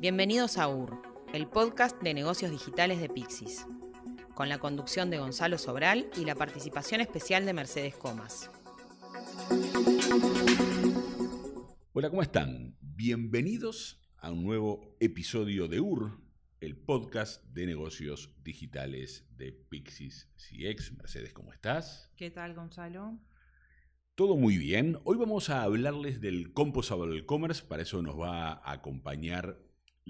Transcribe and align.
Bienvenidos 0.00 0.56
a 0.56 0.66
UR, 0.66 1.02
el 1.34 1.46
podcast 1.46 2.00
de 2.02 2.14
negocios 2.14 2.50
digitales 2.50 3.02
de 3.02 3.10
Pixis, 3.10 3.66
con 4.34 4.48
la 4.48 4.56
conducción 4.56 5.10
de 5.10 5.18
Gonzalo 5.18 5.58
Sobral 5.58 6.08
y 6.16 6.24
la 6.24 6.34
participación 6.34 7.02
especial 7.02 7.44
de 7.44 7.52
Mercedes 7.52 7.96
Comas. 7.96 8.50
Hola, 11.92 12.08
¿cómo 12.08 12.22
están? 12.22 12.78
Bienvenidos 12.80 14.00
a 14.16 14.30
un 14.30 14.42
nuevo 14.42 14.96
episodio 15.00 15.68
de 15.68 15.80
UR, 15.80 16.18
el 16.62 16.78
podcast 16.78 17.44
de 17.48 17.66
negocios 17.66 18.34
digitales 18.42 19.26
de 19.36 19.52
Pixis 19.52 20.30
CX. 20.36 20.96
Mercedes, 20.96 21.34
¿cómo 21.34 21.52
estás? 21.52 22.10
¿Qué 22.16 22.30
tal, 22.30 22.54
Gonzalo? 22.54 23.20
Todo 24.14 24.36
muy 24.36 24.56
bien. 24.56 24.98
Hoy 25.04 25.18
vamos 25.18 25.50
a 25.50 25.62
hablarles 25.62 26.22
del 26.22 26.54
Composable 26.54 27.26
Commerce. 27.26 27.62
Para 27.62 27.82
eso 27.82 28.00
nos 28.00 28.18
va 28.18 28.52
a 28.52 28.72
acompañar 28.72 29.58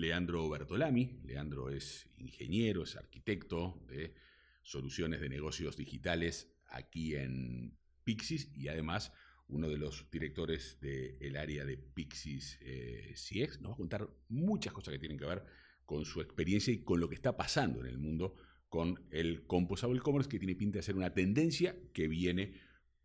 Leandro 0.00 0.48
Bertolami. 0.48 1.20
Leandro 1.24 1.68
es 1.68 2.08
ingeniero, 2.16 2.82
es 2.82 2.96
arquitecto 2.96 3.84
de 3.86 4.14
soluciones 4.62 5.20
de 5.20 5.28
negocios 5.28 5.76
digitales 5.76 6.50
aquí 6.70 7.14
en 7.14 7.76
Pixis 8.02 8.50
y 8.56 8.68
además 8.68 9.12
uno 9.48 9.68
de 9.68 9.76
los 9.76 10.10
directores 10.10 10.80
del 10.80 11.36
área 11.36 11.64
de 11.64 11.76
Pixis 11.76 12.58
eh. 12.62 13.14
Nos 13.60 13.72
va 13.72 13.74
a 13.74 13.76
contar 13.76 14.08
muchas 14.28 14.72
cosas 14.72 14.92
que 14.92 14.98
tienen 14.98 15.18
que 15.18 15.26
ver 15.26 15.44
con 15.84 16.04
su 16.04 16.20
experiencia 16.20 16.72
y 16.72 16.82
con 16.82 17.00
lo 17.00 17.08
que 17.08 17.16
está 17.16 17.36
pasando 17.36 17.80
en 17.80 17.86
el 17.86 17.98
mundo 17.98 18.36
con 18.68 19.04
el 19.10 19.46
Composable 19.46 20.00
Commerce, 20.00 20.28
que 20.28 20.38
tiene 20.38 20.54
pinta 20.54 20.78
de 20.78 20.84
ser 20.84 20.94
una 20.94 21.12
tendencia 21.12 21.76
que 21.92 22.06
viene 22.06 22.54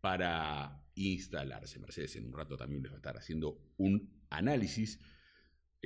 para 0.00 0.86
instalarse. 0.94 1.80
Mercedes 1.80 2.14
en 2.16 2.26
un 2.26 2.32
rato 2.32 2.56
también 2.56 2.82
les 2.82 2.92
va 2.92 2.96
a 2.96 2.98
estar 2.98 3.16
haciendo 3.16 3.74
un 3.76 4.08
análisis 4.30 5.00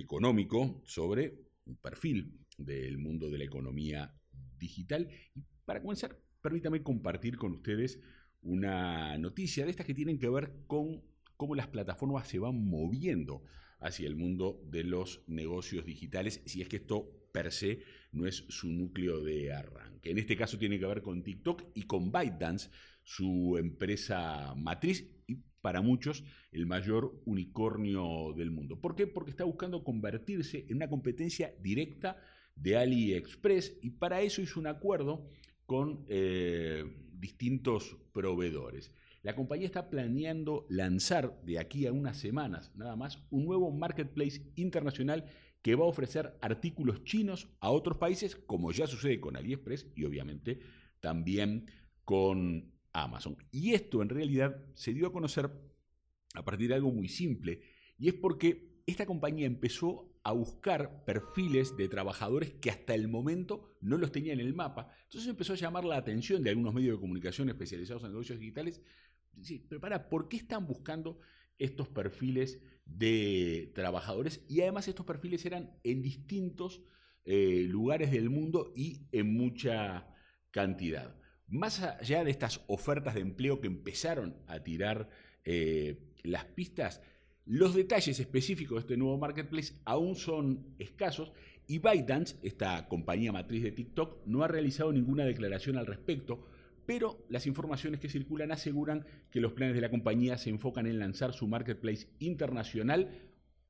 económico 0.01 0.83
sobre 0.85 1.39
un 1.67 1.77
perfil 1.77 2.41
del 2.59 2.99
mundo 2.99 3.31
de 3.31 3.39
la 3.39 3.45
economía 3.45 4.15
digital. 4.59 5.09
Y 5.35 5.45
para 5.65 5.81
comenzar, 5.81 6.19
permítame 6.43 6.83
compartir 6.83 7.37
con 7.37 7.53
ustedes 7.53 8.01
una 8.43 9.17
noticia 9.19 9.65
de 9.65 9.71
estas 9.71 9.87
que 9.87 9.95
tienen 9.95 10.19
que 10.19 10.29
ver 10.29 10.53
con 10.67 11.03
cómo 11.37 11.55
las 11.55 11.69
plataformas 11.69 12.29
se 12.29 12.39
van 12.39 12.65
moviendo 12.65 13.43
hacia 13.81 14.07
el 14.07 14.17
mundo 14.17 14.63
de 14.67 14.85
los 14.85 15.23
negocios 15.27 15.87
digitales, 15.87 16.43
si 16.45 16.61
es 16.61 16.69
que 16.69 16.77
esto 16.77 17.09
per 17.33 17.53
se 17.53 17.83
no 18.13 18.27
es 18.27 18.45
su 18.49 18.69
núcleo 18.69 19.23
de 19.23 19.53
arranque. 19.53 20.11
En 20.11 20.19
este 20.19 20.37
caso 20.37 20.59
tiene 20.59 20.79
que 20.79 20.87
ver 20.87 21.01
con 21.01 21.23
TikTok 21.23 21.65
y 21.75 21.83
con 21.83 22.11
ByteDance, 22.11 22.71
su 23.03 23.57
empresa 23.59 24.55
matriz 24.55 25.09
para 25.61 25.83
muchos 25.83 26.25
el 26.53 26.67
mayor 26.67 27.21
unicornio 27.25 28.33
del 28.37 28.51
mundo. 28.51 28.81
¿Por 28.81 28.95
qué? 28.95 29.07
Porque 29.07 29.31
está 29.31 29.45
buscando 29.45 29.85
convertirse 29.85 30.67
en 30.69 30.77
una 30.77 30.89
competencia 30.89 31.55
directa 31.61 32.17
de 32.57 32.77
AliExpress 32.77 33.79
y 33.83 33.91
para 33.91 34.21
eso 34.21 34.43
hizo 34.43 34.61
un 34.61 34.67
acuerdo 34.67 35.29
con 35.67 36.05
eh, 36.09 36.85
distintos 37.13 37.97
proveedores. 38.13 38.93
La 39.23 39.35
compañía 39.35 39.67
está 39.67 39.91
planeando 39.91 40.67
lanzar 40.71 41.41
de 41.43 41.59
aquí 41.59 41.87
a 41.87 41.93
unas 41.93 42.17
semanas 42.17 42.73
nada 42.75 42.97
más 42.97 43.23
un 43.31 43.45
nuevo 43.45 43.71
marketplace 43.71 44.43
internacional 44.57 45.27
que 45.63 45.75
va 45.75 45.85
a 45.85 45.89
ofrecer 45.89 46.39
artículos 46.41 47.05
chinos 47.05 47.49
a 47.61 47.71
otros 47.71 47.99
países, 47.99 48.35
como 48.35 48.73
ya 48.73 48.87
sucede 48.87 49.21
con 49.21 49.37
AliExpress 49.37 49.89
y 49.95 50.05
obviamente 50.05 50.61
también 51.01 51.67
con 52.05 52.73
Amazon. 52.93 53.37
Y 53.51 53.75
esto 53.75 54.03
en 54.03 54.09
realidad 54.09 54.65
se 54.75 54.93
dio 54.93 55.07
a 55.07 55.13
conocer 55.13 55.51
a 56.35 56.45
partir 56.45 56.69
de 56.69 56.75
algo 56.75 56.93
muy 56.93 57.09
simple, 57.09 57.61
y 57.99 58.09
es 58.09 58.15
porque 58.15 58.83
esta 58.87 59.07
compañía 59.07 59.47
empezó 59.47 60.11
a 60.23 60.33
buscar 60.33 61.05
perfiles 61.05 61.77
de 61.77 61.89
trabajadores 61.89 62.53
que 62.53 62.71
hasta 62.71 62.95
el 62.95 63.09
momento 63.09 63.77
no 63.81 63.97
los 63.97 64.13
tenía 64.13 64.33
en 64.33 64.41
el 64.41 64.55
mapa. 64.55 64.93
Entonces 65.05 65.29
empezó 65.31 65.55
a 65.55 65.57
llamar 65.57 65.85
la 65.85 65.97
atención 65.97 66.43
de 66.43 66.51
algunos 66.51 66.75
medios 66.75 66.97
de 66.97 67.01
comunicación 67.01 67.49
especializados 67.49 68.05
en 68.05 68.11
negocios 68.11 68.39
digitales. 68.39 68.83
Sí, 69.41 69.65
pero 69.69 69.81
para, 69.81 70.09
¿por 70.09 70.29
qué 70.29 70.37
están 70.37 70.67
buscando 70.67 71.19
estos 71.59 71.89
perfiles 71.89 72.61
de 72.85 73.73
trabajadores? 73.75 74.45
Y 74.49 74.61
además 74.61 74.89
estos 74.89 75.07
perfiles 75.07 75.45
eran 75.47 75.79
en 75.85 76.03
distintos 76.03 76.83
eh, 77.25 77.65
lugares 77.69 78.11
del 78.11 78.29
mundo 78.29 78.73
y 78.75 79.07
en 79.13 79.33
mucha 79.33 80.07
cantidad. 80.51 81.20
Más 81.51 81.83
allá 81.83 82.23
de 82.23 82.31
estas 82.31 82.63
ofertas 82.69 83.15
de 83.15 83.21
empleo 83.21 83.61
que 83.61 83.67
empezaron 83.67 84.37
a 84.47 84.61
tirar 84.61 85.09
eh, 85.45 85.99
las 86.23 86.45
pistas, 86.45 87.03
los 87.45 87.75
detalles 87.75 88.21
específicos 88.21 88.77
de 88.77 88.81
este 88.81 88.97
nuevo 88.97 89.19
marketplace 89.19 89.75
aún 89.85 90.15
son 90.15 90.75
escasos 90.79 91.33
y 91.67 91.79
ByteDance, 91.79 92.37
esta 92.43 92.87
compañía 92.87 93.33
matriz 93.33 93.65
de 93.65 93.73
TikTok, 93.73 94.27
no 94.27 94.45
ha 94.45 94.49
realizado 94.49 94.93
ninguna 94.93 95.25
declaración 95.25 95.77
al 95.77 95.87
respecto, 95.87 96.47
pero 96.87 97.25
las 97.29 97.47
informaciones 97.47 97.99
que 97.99 98.09
circulan 98.09 98.53
aseguran 98.53 99.05
que 99.31 99.41
los 99.41 99.53
planes 99.53 99.75
de 99.75 99.81
la 99.81 99.91
compañía 99.91 100.39
se 100.39 100.51
enfocan 100.51 100.87
en 100.87 101.01
lanzar 101.01 101.33
su 101.33 101.49
marketplace 101.49 102.09
internacional 102.21 103.11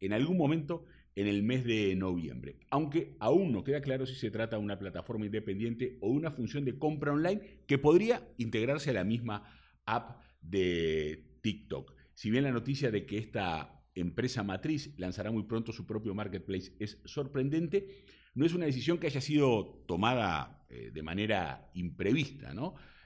en 0.00 0.12
algún 0.12 0.36
momento 0.36 0.84
en 1.20 1.26
el 1.26 1.42
mes 1.42 1.64
de 1.64 1.94
noviembre, 1.96 2.56
aunque 2.70 3.14
aún 3.18 3.52
no 3.52 3.62
queda 3.62 3.82
claro 3.82 4.06
si 4.06 4.14
se 4.14 4.30
trata 4.30 4.56
de 4.56 4.62
una 4.62 4.78
plataforma 4.78 5.26
independiente 5.26 5.98
o 6.00 6.08
una 6.08 6.30
función 6.30 6.64
de 6.64 6.78
compra 6.78 7.12
online 7.12 7.42
que 7.66 7.76
podría 7.76 8.26
integrarse 8.38 8.88
a 8.88 8.94
la 8.94 9.04
misma 9.04 9.44
app 9.84 10.22
de 10.40 11.36
TikTok. 11.42 11.92
Si 12.14 12.30
bien 12.30 12.44
la 12.44 12.52
noticia 12.52 12.90
de 12.90 13.04
que 13.04 13.18
esta 13.18 13.82
empresa 13.94 14.42
matriz 14.42 14.94
lanzará 14.98 15.30
muy 15.30 15.42
pronto 15.42 15.72
su 15.72 15.84
propio 15.84 16.14
marketplace 16.14 16.72
es 16.78 17.02
sorprendente, 17.04 18.04
no 18.34 18.46
es 18.46 18.54
una 18.54 18.64
decisión 18.64 18.96
que 18.96 19.08
haya 19.08 19.20
sido 19.20 19.84
tomada 19.86 20.64
eh, 20.70 20.90
de 20.90 21.02
manera 21.02 21.70
imprevista. 21.74 22.54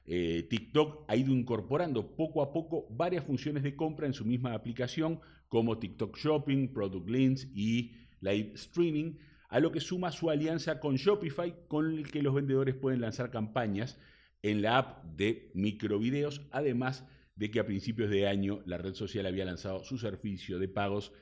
Eh, 0.07 0.47
TikTok 0.49 1.07
ha 1.09 1.17
ido 1.17 1.33
incorporando 1.33 2.15
poco 2.15 2.43
a 2.43 2.53
poco 2.53 2.87
varias 2.91 3.25
funciones 3.25 3.65
de 3.65 3.75
compra 3.75 4.07
en 4.07 4.13
su 4.13 4.25
misma 4.25 4.55
aplicación, 4.55 5.19
como 5.49 5.79
TikTok 5.79 6.17
Shopping, 6.17 6.69
Product 6.73 7.09
Links 7.09 7.49
y 7.55 8.04
Live 8.25 8.53
Streaming, 8.55 9.19
a 9.49 9.61
lo 9.61 9.71
que 9.71 9.81
suma 9.81 10.11
su 10.11 10.31
alianza 10.31 10.81
con 10.81 10.97
Shopify, 10.97 11.55
con 11.69 11.93
el 11.93 12.11
que 12.11 12.23
los 12.23 12.35
vendedores 12.35 12.75
pueden 12.75 13.01
lanzar 13.01 13.31
campañas 13.31 13.99
en 14.43 14.63
la 14.63 14.79
app 14.79 15.05
de 15.05 15.51
microvideos, 15.55 16.43
además 16.51 17.05
de 17.37 17.51
que 17.51 17.61
a 17.61 17.67
principios 17.67 18.11
de 18.11 18.27
año 18.27 18.63
la 18.67 18.79
red 18.79 18.95
social 18.95 19.27
había 19.27 19.45
lanzado 19.45 19.85
su 19.85 19.99
servicio 19.99 20.59
de 20.59 20.69
pagos 20.69 21.13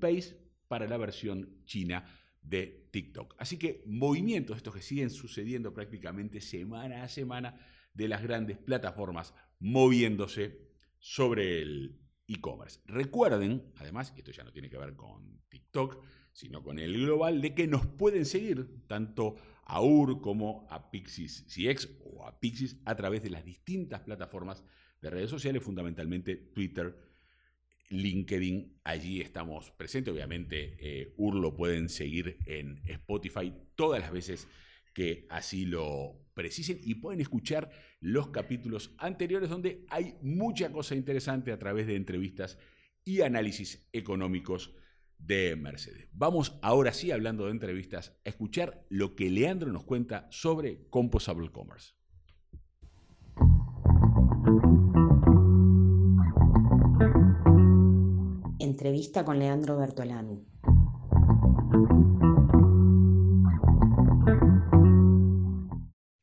Pace 0.00 0.36
para 0.68 0.86
la 0.86 0.96
versión 0.96 1.64
china 1.64 2.04
de 2.42 2.88
TikTok. 2.92 3.34
Así 3.38 3.58
que 3.58 3.82
movimientos 3.86 4.56
estos 4.56 4.74
que 4.74 4.82
siguen 4.82 5.10
sucediendo 5.10 5.72
prácticamente 5.72 6.40
semana 6.40 7.02
a 7.02 7.08
semana 7.08 7.58
de 7.94 8.08
las 8.08 8.22
grandes 8.22 8.58
plataformas 8.58 9.34
moviéndose 9.58 10.58
sobre 10.98 11.62
el 11.62 11.98
e-commerce. 12.28 12.80
Recuerden, 12.86 13.72
además, 13.76 14.12
esto 14.16 14.30
ya 14.30 14.44
no 14.44 14.52
tiene 14.52 14.68
que 14.68 14.78
ver 14.78 14.94
con 14.94 15.40
TikTok, 15.48 16.02
sino 16.36 16.62
con 16.62 16.78
el 16.78 16.92
global, 16.92 17.40
de 17.40 17.54
que 17.54 17.66
nos 17.66 17.86
pueden 17.86 18.26
seguir 18.26 18.68
tanto 18.86 19.36
a 19.64 19.80
UR 19.80 20.20
como 20.20 20.66
a 20.68 20.90
Pixis 20.90 21.46
CX 21.48 21.88
o 22.04 22.26
a 22.26 22.38
Pixis 22.38 22.76
a 22.84 22.94
través 22.94 23.22
de 23.22 23.30
las 23.30 23.42
distintas 23.42 24.02
plataformas 24.02 24.62
de 25.00 25.08
redes 25.08 25.30
sociales, 25.30 25.62
fundamentalmente 25.62 26.36
Twitter, 26.36 26.94
LinkedIn. 27.88 28.80
Allí 28.84 29.22
estamos 29.22 29.70
presentes. 29.70 30.12
Obviamente, 30.12 30.76
eh, 30.78 31.14
UR 31.16 31.36
lo 31.36 31.56
pueden 31.56 31.88
seguir 31.88 32.36
en 32.44 32.82
Spotify 32.84 33.54
todas 33.74 34.02
las 34.02 34.12
veces 34.12 34.46
que 34.92 35.26
así 35.30 35.64
lo 35.64 36.20
precisen 36.34 36.78
y 36.82 36.96
pueden 36.96 37.22
escuchar 37.22 37.70
los 38.00 38.28
capítulos 38.28 38.94
anteriores 38.98 39.48
donde 39.48 39.86
hay 39.88 40.18
mucha 40.20 40.70
cosa 40.70 40.96
interesante 40.96 41.50
a 41.50 41.58
través 41.58 41.86
de 41.86 41.96
entrevistas 41.96 42.58
y 43.06 43.22
análisis 43.22 43.88
económicos 43.94 44.74
de 45.18 45.56
Mercedes. 45.56 46.08
Vamos 46.12 46.58
ahora 46.62 46.92
sí, 46.92 47.10
hablando 47.10 47.46
de 47.46 47.52
entrevistas, 47.52 48.16
a 48.24 48.28
escuchar 48.28 48.84
lo 48.88 49.14
que 49.14 49.30
Leandro 49.30 49.72
nos 49.72 49.84
cuenta 49.84 50.26
sobre 50.30 50.88
Composable 50.88 51.50
Commerce. 51.50 51.94
Entrevista 58.58 59.24
con 59.24 59.38
Leandro 59.38 59.76
Bertolani. 59.76 60.44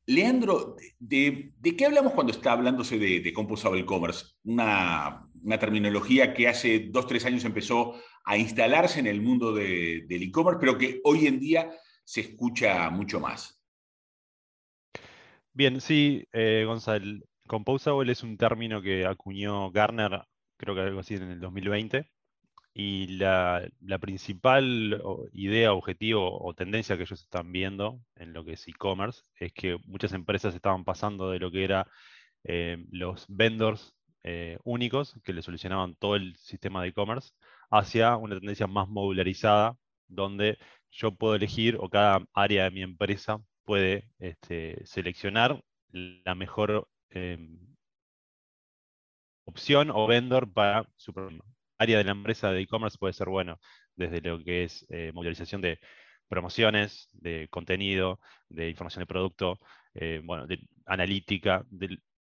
Leandro, 0.06 0.76
¿de, 1.00 1.54
qué 1.78 1.86
hablamos 1.86 2.14
cuando 2.14 2.32
está 2.32 2.52
hablándose 2.52 3.00
de, 3.00 3.34
Composable 3.34 3.86
Commerce? 3.86 4.26
Una, 4.44 5.28
terminología 5.60 6.34
que 6.34 6.48
hace 6.48 6.90
dos, 6.92 7.08
tres 7.08 7.26
años 7.26 7.46
empezó 7.46 7.96
a 8.26 8.38
instalarse 8.38 9.00
en 9.00 9.08
el 9.08 9.22
mundo 9.22 9.54
del 9.54 10.06
e-commerce, 10.10 10.60
pero 10.60 10.78
que 10.78 11.02
hoy 11.04 11.28
en 11.28 11.40
día 11.40 11.72
se 12.04 12.22
escucha 12.22 12.90
mucho 12.90 13.20
más. 13.20 13.62
Bien, 15.54 15.80
sí, 15.82 16.28
eh, 16.34 16.64
Gonzalo. 16.66 17.20
Composable 17.46 18.12
es 18.14 18.24
un 18.24 18.38
término 18.38 18.82
que 18.82 19.06
acuñó 19.06 19.70
Garner, 19.70 20.24
creo 20.58 20.76
que 20.76 20.82
algo 20.82 21.02
así 21.02 21.16
en 21.16 21.24
el 21.24 21.40
2020, 21.42 22.10
y 22.74 23.08
la, 23.18 23.70
principal 24.02 25.02
idea, 25.32 25.74
objetivo 25.74 26.42
o 26.44 26.54
tendencia 26.56 26.98
que 26.98 27.04
ellos 27.04 27.22
están 27.22 27.52
viendo 27.52 28.00
en 28.16 28.34
lo 28.34 28.44
que 28.44 28.54
es 28.54 28.68
e-commerce 28.68 29.22
es 29.40 29.54
que 29.54 29.78
muchas 29.86 30.14
empresas 30.14 30.56
estaban 30.56 30.84
pasando 30.84 31.30
de 31.30 31.40
lo 31.40 31.52
que 31.52 31.64
era 31.64 31.88
eh, 32.44 32.84
los 32.90 33.26
vendors 33.28 33.94
eh, 34.24 34.58
únicos 34.64 35.20
que 35.24 35.34
le 35.34 35.44
solucionaban 35.44 35.96
todo 35.96 36.16
el 36.16 36.36
sistema 36.38 36.82
de 36.82 36.90
e-commerce 36.90 37.34
hacia 37.74 38.18
una 38.18 38.36
tendencia 38.40 38.68
más 38.68 38.88
modularizada 38.90 39.78
donde 40.08 40.58
yo 40.92 41.12
puedo 41.16 41.36
elegir 41.36 41.78
o 41.80 41.90
cada 41.90 42.26
área 42.34 42.66
de 42.66 42.72
mi 42.72 42.82
empresa 42.84 43.40
puede 43.66 44.10
este, 44.20 44.86
seleccionar 44.86 45.64
la 45.92 46.36
mejor 46.36 46.88
em, 47.10 47.60
opción 49.46 49.90
o 49.92 50.08
vendor 50.08 50.52
para 50.52 50.88
su 50.98 51.14
problema 51.14 51.44
área 51.84 51.98
de 51.98 52.04
la 52.06 52.12
empresa 52.12 52.52
de 52.52 52.62
e-commerce 52.62 52.98
puede 52.98 53.14
ser 53.14 53.30
bueno, 53.30 53.60
desde 53.96 54.22
lo 54.22 54.44
que 54.44 54.64
es 54.64 54.86
eh, 54.90 55.12
modelización 55.14 55.62
de 55.62 55.80
promociones, 56.28 57.10
de 57.14 57.48
contenido, 57.50 58.20
de 58.50 58.70
información 58.70 59.02
de 59.04 59.08
producto, 59.08 59.60
eh, 59.94 60.22
bueno, 60.24 60.48
de 60.48 60.60
analítica. 60.86 61.66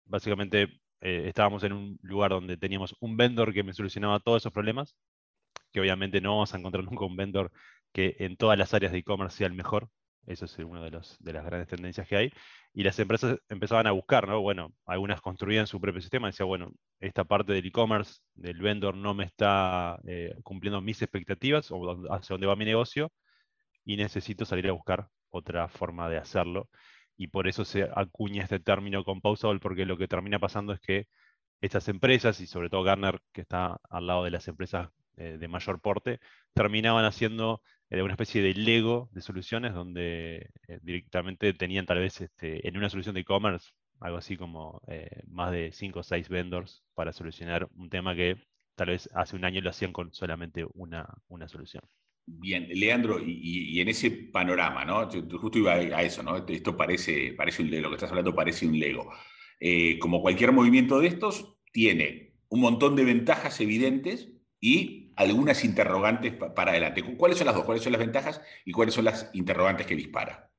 básicamente 0.05 0.63
eh, 1.01 1.23
estábamos 1.27 1.63
en 1.63 1.73
un 1.73 1.99
lugar 2.01 2.31
donde 2.31 2.57
teníamos 2.57 2.95
un 2.99 3.17
vendor 3.17 3.53
que 3.53 3.63
me 3.63 3.73
solucionaba 3.73 4.19
todos 4.19 4.41
esos 4.41 4.51
problemas, 4.53 4.95
que 5.71 5.79
obviamente 5.81 6.21
no 6.21 6.31
vamos 6.31 6.53
a 6.53 6.57
encontrar 6.57 6.83
nunca 6.91 7.05
un 7.05 7.15
vendor 7.15 7.51
que 7.93 8.15
en 8.19 8.37
todas 8.37 8.57
las 8.57 8.73
áreas 8.73 8.91
de 8.91 8.99
e-commerce 8.99 9.37
sea 9.37 9.47
el 9.47 9.53
mejor. 9.53 9.89
Eso 10.27 10.45
es 10.45 10.57
una 10.59 10.83
de, 10.83 10.91
de 11.19 11.33
las 11.33 11.45
grandes 11.45 11.67
tendencias 11.67 12.07
que 12.07 12.15
hay 12.15 12.31
y 12.73 12.83
las 12.83 12.97
empresas 12.99 13.37
empezaban 13.49 13.87
a 13.87 13.91
buscar, 13.91 14.27
¿no? 14.27 14.41
Bueno, 14.41 14.73
algunas 14.85 15.21
construían 15.21 15.67
su 15.67 15.81
propio 15.81 16.01
sistema, 16.01 16.27
decía, 16.27 16.45
bueno, 16.45 16.71
esta 16.99 17.25
parte 17.25 17.53
del 17.53 17.65
e-commerce, 17.65 18.21
del 18.35 18.61
vendor, 18.61 18.95
no 18.95 19.13
me 19.13 19.25
está 19.25 19.99
eh, 20.07 20.35
cumpliendo 20.43 20.81
mis 20.81 21.01
expectativas 21.01 21.69
o 21.71 22.13
hacia 22.13 22.33
dónde 22.35 22.47
va 22.47 22.55
mi 22.55 22.65
negocio 22.65 23.11
y 23.85 23.97
necesito 23.97 24.45
salir 24.45 24.69
a 24.69 24.73
buscar 24.73 25.07
otra 25.29 25.67
forma 25.69 26.09
de 26.09 26.17
hacerlo. 26.17 26.69
Y 27.17 27.27
por 27.27 27.47
eso 27.47 27.65
se 27.65 27.89
acuña 27.95 28.43
este 28.43 28.59
término 28.59 29.03
composable, 29.03 29.59
porque 29.59 29.85
lo 29.85 29.97
que 29.97 30.07
termina 30.07 30.39
pasando 30.39 30.73
es 30.73 30.79
que 30.81 31.07
estas 31.61 31.87
empresas, 31.89 32.41
y 32.41 32.47
sobre 32.47 32.69
todo 32.69 32.83
Garner, 32.83 33.19
que 33.33 33.41
está 33.41 33.79
al 33.89 34.07
lado 34.07 34.23
de 34.23 34.31
las 34.31 34.47
empresas 34.47 34.89
eh, 35.21 35.37
de 35.37 35.47
mayor 35.47 35.79
porte, 35.81 36.19
terminaban 36.53 37.05
haciendo 37.05 37.61
de 37.89 38.01
una 38.03 38.13
especie 38.13 38.41
de 38.41 38.53
Lego 38.53 39.09
de 39.11 39.21
soluciones 39.21 39.73
donde 39.73 40.49
eh, 40.67 40.79
directamente 40.81 41.53
tenían 41.53 41.85
tal 41.85 41.99
vez 41.99 42.21
este, 42.21 42.67
en 42.67 42.77
una 42.77 42.89
solución 42.89 43.15
de 43.15 43.21
e-commerce 43.21 43.71
algo 44.01 44.17
así 44.17 44.35
como 44.35 44.81
eh, 44.87 45.21
más 45.27 45.51
de 45.51 45.71
5 45.71 45.99
o 45.99 46.03
6 46.03 46.27
vendors 46.27 46.83
para 46.95 47.13
solucionar 47.13 47.69
un 47.75 47.89
tema 47.89 48.15
que 48.15 48.35
tal 48.75 48.87
vez 48.87 49.07
hace 49.13 49.35
un 49.35 49.45
año 49.45 49.61
lo 49.61 49.69
hacían 49.69 49.93
con 49.93 50.11
solamente 50.11 50.65
una, 50.73 51.07
una 51.27 51.47
solución. 51.47 51.83
Bien, 52.25 52.67
Leandro, 52.69 53.19
y, 53.23 53.79
en 53.79 53.89
ese 53.89 54.09
panorama, 54.11 54.85
¿no? 54.85 55.09
justo 55.37 55.57
iba 55.57 55.73
a 55.73 56.03
eso, 56.03 56.23
¿no? 56.23 56.37
Esto 56.47 56.77
parece, 56.77 57.33
parece 57.33 57.61
un 57.61 57.69
Lego, 57.69 57.83
lo 57.83 57.89
que 57.89 57.95
estás 57.95 58.09
hablando 58.09 58.33
parece 58.33 58.65
un 58.65 58.79
Lego. 58.79 59.11
Eh, 59.59 59.99
como 59.99 60.21
cualquier 60.21 60.51
movimiento 60.51 60.99
de 60.99 61.07
estos, 61.07 61.57
tiene 61.71 62.35
un 62.49 62.61
montón 62.61 62.95
de 62.95 63.05
ventajas 63.05 63.59
evidentes 63.59 64.29
y 64.61 65.11
algunas 65.15 65.65
interrogantes 65.65 66.33
para 66.33 66.71
adelante. 66.71 67.03
¿Cuáles 67.17 67.37
son 67.39 67.47
las 67.47 67.55
dos? 67.55 67.65
¿Cuáles 67.65 67.83
son 67.83 67.91
las 67.91 67.99
ventajas 67.99 68.41
y 68.63 68.71
cuáles 68.71 68.93
son 68.93 69.05
las 69.05 69.29
interrogantes 69.33 69.87
que 69.87 69.95
dispara? 69.95 70.51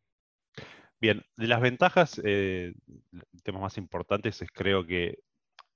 Bien, 1.00 1.25
de 1.37 1.46
las 1.49 1.60
ventajas, 1.60 2.20
eh, 2.25 2.75
temas 3.43 3.62
más 3.62 3.78
importantes 3.78 4.43
es 4.43 4.50
creo 4.52 4.87
que 4.87 5.19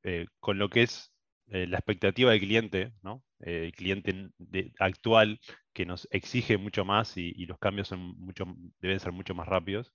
eh, 0.03 0.27
con 0.39 0.59
lo 0.59 0.69
que 0.69 0.83
es 0.83 1.13
eh, 1.49 1.67
la 1.67 1.79
expectativa 1.79 2.33
del 2.33 2.41
cliente, 2.41 2.93
¿no? 3.03 3.23
el 3.41 3.73
cliente 3.73 4.31
actual 4.79 5.41
que 5.73 5.85
nos 5.85 6.09
exige 6.11 6.57
mucho 6.59 6.85
más 6.85 7.17
y, 7.17 7.33
los 7.45 7.59
cambios 7.59 7.89
son 7.89 8.19
mucho, 8.19 8.47
deben 8.79 8.99
ser 8.99 9.13
mucho 9.13 9.35
más 9.35 9.47
rápidos, 9.47 9.93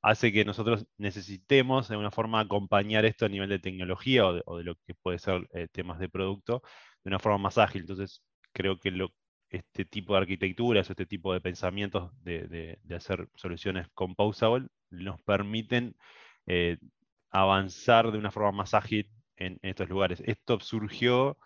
hace 0.00 0.32
que 0.32 0.44
nosotros 0.44 0.86
necesitemos 0.96 1.88
de 1.88 1.96
una 1.96 2.10
forma 2.12 2.40
acompañar 2.40 3.04
esto 3.04 3.26
a 3.26 3.30
nivel 3.30 3.48
de 3.48 3.58
tecnología 3.58 4.26
o 4.26 4.34
de, 4.34 4.42
o 4.46 4.58
de 4.58 4.64
lo 4.64 4.76
que 4.86 4.94
puede 4.94 5.18
ser 5.18 5.48
temas 5.72 5.98
de 5.98 6.08
producto 6.08 6.62
de 7.04 7.10
una 7.10 7.18
forma 7.18 7.38
más 7.38 7.58
ágil. 7.58 7.82
Entonces, 7.82 8.22
creo 8.52 8.78
que 8.78 8.90
este 9.50 9.84
tipo 9.84 10.14
de 10.14 10.20
arquitecturas 10.20 10.90
este 10.90 11.06
tipo 11.06 11.32
de 11.32 11.40
pensamientos 11.40 12.10
de, 12.22 12.78
hacer 12.94 13.28
soluciones 13.36 13.88
composable 13.94 14.68
nos 14.90 15.20
permiten 15.22 15.96
eh, 16.46 16.78
avanzar 17.30 18.10
de 18.10 18.18
una 18.18 18.30
forma 18.30 18.52
más 18.52 18.74
ágil 18.74 19.10
en, 19.36 19.58
estos 19.62 19.88
lugares. 19.88 20.22
Esto 20.26 20.60
surgió 20.60 21.38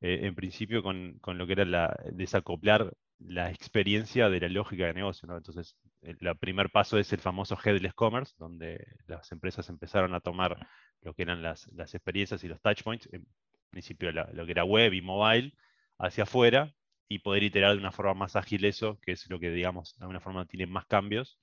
eh, 0.00 0.20
en 0.22 0.34
principio 0.34 0.82
con, 0.82 1.20
lo 1.24 1.46
que 1.46 1.52
era 1.52 1.64
la, 1.64 1.96
desacoplar 2.12 2.92
la 3.18 3.50
experiencia 3.50 4.30
de 4.30 4.40
la 4.40 4.48
lógica 4.48 4.86
de 4.86 4.94
negocio. 4.94 5.28
Entonces, 5.36 5.76
el 6.02 6.16
primer 6.38 6.70
paso 6.70 6.98
es 6.98 7.12
el 7.12 7.20
famoso 7.20 7.56
headless 7.62 7.94
commerce, 7.94 8.34
donde 8.38 8.86
las 9.06 9.30
empresas 9.32 9.68
empezaron 9.68 10.14
a 10.14 10.20
tomar 10.20 10.66
lo 11.02 11.14
que 11.14 11.22
eran 11.22 11.42
las, 11.42 11.68
experiencias 11.94 12.42
y 12.44 12.48
los 12.48 12.60
touchpoints, 12.60 13.08
en 13.12 13.26
principio 13.70 14.12
lo 14.12 14.46
que 14.46 14.52
era 14.52 14.64
web 14.64 14.92
y 14.92 15.02
mobile, 15.02 15.54
hacia 15.98 16.24
afuera 16.24 16.74
y 17.08 17.20
poder 17.20 17.42
iterar 17.42 17.72
de 17.72 17.78
una 17.78 17.92
forma 17.92 18.14
más 18.14 18.36
ágil 18.36 18.64
eso, 18.64 18.98
que 19.00 19.12
es 19.12 19.28
lo 19.28 19.40
que, 19.40 19.50
digamos, 19.50 19.96
de 19.96 20.04
alguna 20.04 20.20
forma 20.20 20.46
tiene 20.46 20.66
más 20.66 20.86
cambios, 20.86 21.38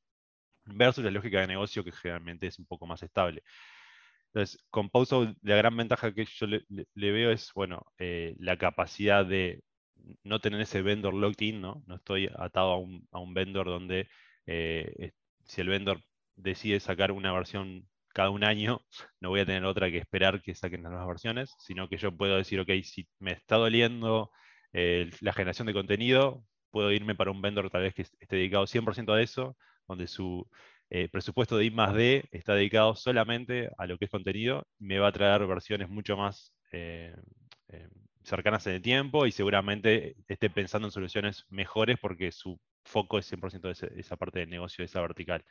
versus 0.65 1.03
la 1.03 1.12
lógica 1.12 1.41
de 1.41 1.47
negocio 1.47 1.83
que 1.83 1.91
generalmente 1.91 2.47
es 2.47 2.59
un 2.59 2.65
poco 2.65 2.88
más 2.88 3.03
estable. 3.03 3.44
Entonces, 4.27 4.63
con 4.69 4.89
la 5.41 5.56
gran 5.56 5.75
ventaja 5.75 6.13
que 6.13 6.25
yo 6.25 6.47
le, 6.47 7.12
veo 7.12 7.31
es, 7.31 7.51
bueno, 7.53 7.85
eh, 7.97 8.35
la 8.39 8.57
capacidad 8.57 9.25
de 9.25 9.63
no 10.23 10.39
tener 10.39 10.62
ese 10.62 10.81
vendor 10.81 11.13
locked 11.13 11.45
in, 11.45 11.62
¿no? 11.62 11.83
No 11.88 11.95
estoy 11.95 12.30
atado 12.38 12.71
a 12.71 12.77
un, 12.77 13.07
a 13.12 13.19
un 13.19 13.33
vendor 13.33 13.68
donde 13.68 14.09
eh, 14.45 15.12
si 15.45 15.62
el 15.62 15.69
vendor 15.69 16.03
decide 16.35 16.80
sacar 16.80 17.12
una 17.12 17.33
versión 17.33 17.88
cada 18.18 18.31
un 18.31 18.44
año, 18.44 18.81
no 19.22 19.30
voy 19.30 19.42
a 19.42 19.46
tener 19.46 19.64
otra 19.64 19.92
que 19.92 20.00
esperar 20.00 20.42
que 20.42 20.56
saquen 20.56 20.81
las 20.81 20.92
nuevas 20.92 21.08
versiones, 21.08 21.54
sino 21.60 21.88
que 21.88 21.98
yo 21.98 22.12
puedo 22.18 22.36
decir, 22.36 22.60
ok, 22.60 22.72
si 22.84 23.08
me 23.19 23.34
está 23.34 23.58
doliendo 23.58 24.31
la 25.22 25.34
generación 25.34 25.68
de 25.68 25.74
contenido, 25.74 26.44
puedo 26.72 26.92
irme 26.92 27.14
para 27.16 27.31
un 27.31 27.42
vendor 27.42 27.69
tal 27.69 27.84
vez 27.84 27.94
que 27.94 28.02
esté 28.04 28.36
dedicado 28.36 28.66
100% 28.66 29.14
a 29.14 29.22
eso, 29.22 29.56
donde 29.88 30.08
su 30.08 30.48
eh, 30.90 31.10
presupuesto 31.10 31.58
de 31.58 31.66
I 31.66 31.72
más 31.72 31.94
D 31.94 32.28
está 32.31 32.56
dedicado 32.56 32.96
solamente 32.96 33.69
a 33.78 33.86
lo 33.86 33.98
que 33.98 34.06
es 34.06 34.12
contenido, 34.12 34.68
me 34.80 34.98
va 35.00 35.10
a 35.10 35.12
traer 35.12 35.46
versiones 35.46 35.90
mucho 35.90 36.18
más 36.18 36.54
eh, 36.72 37.16
eh, 37.69 37.88
cercanas 38.24 38.66
en 38.68 38.74
el 38.74 38.81
tiempo 38.81 39.28
y 39.28 39.31
seguramente 39.31 40.16
esté 40.28 40.50
pensando 40.50 40.88
en 40.88 40.92
soluciones 40.92 41.46
mejores 41.50 41.98
porque 42.00 42.31
su 42.31 42.59
foco 42.83 43.19
es 43.19 43.31
100% 43.31 43.62
de 43.62 44.00
esa 44.00 44.16
parte 44.16 44.40
del 44.40 44.50
negocio, 44.50 44.81
de 44.81 44.86
esa 44.86 45.02
vertical. 45.02 45.44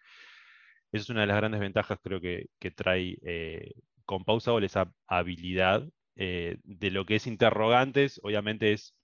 Esa 0.96 1.04
es 1.04 1.10
una 1.10 1.22
de 1.22 1.26
las 1.28 1.36
grandes 1.36 1.60
ventajas 1.60 1.98
creo 2.02 2.20
que, 2.20 2.48
que 2.58 2.70
trae 2.70 3.16
con 4.04 4.24
Pausable, 4.24 4.66
esa 4.66 4.92
habilidad 5.06 5.86
de 6.14 6.90
lo 6.90 7.04
que 7.06 7.16
es 7.16 7.26
interrogantes, 7.26 8.20
obviamente 8.22 8.72
es 8.72 8.94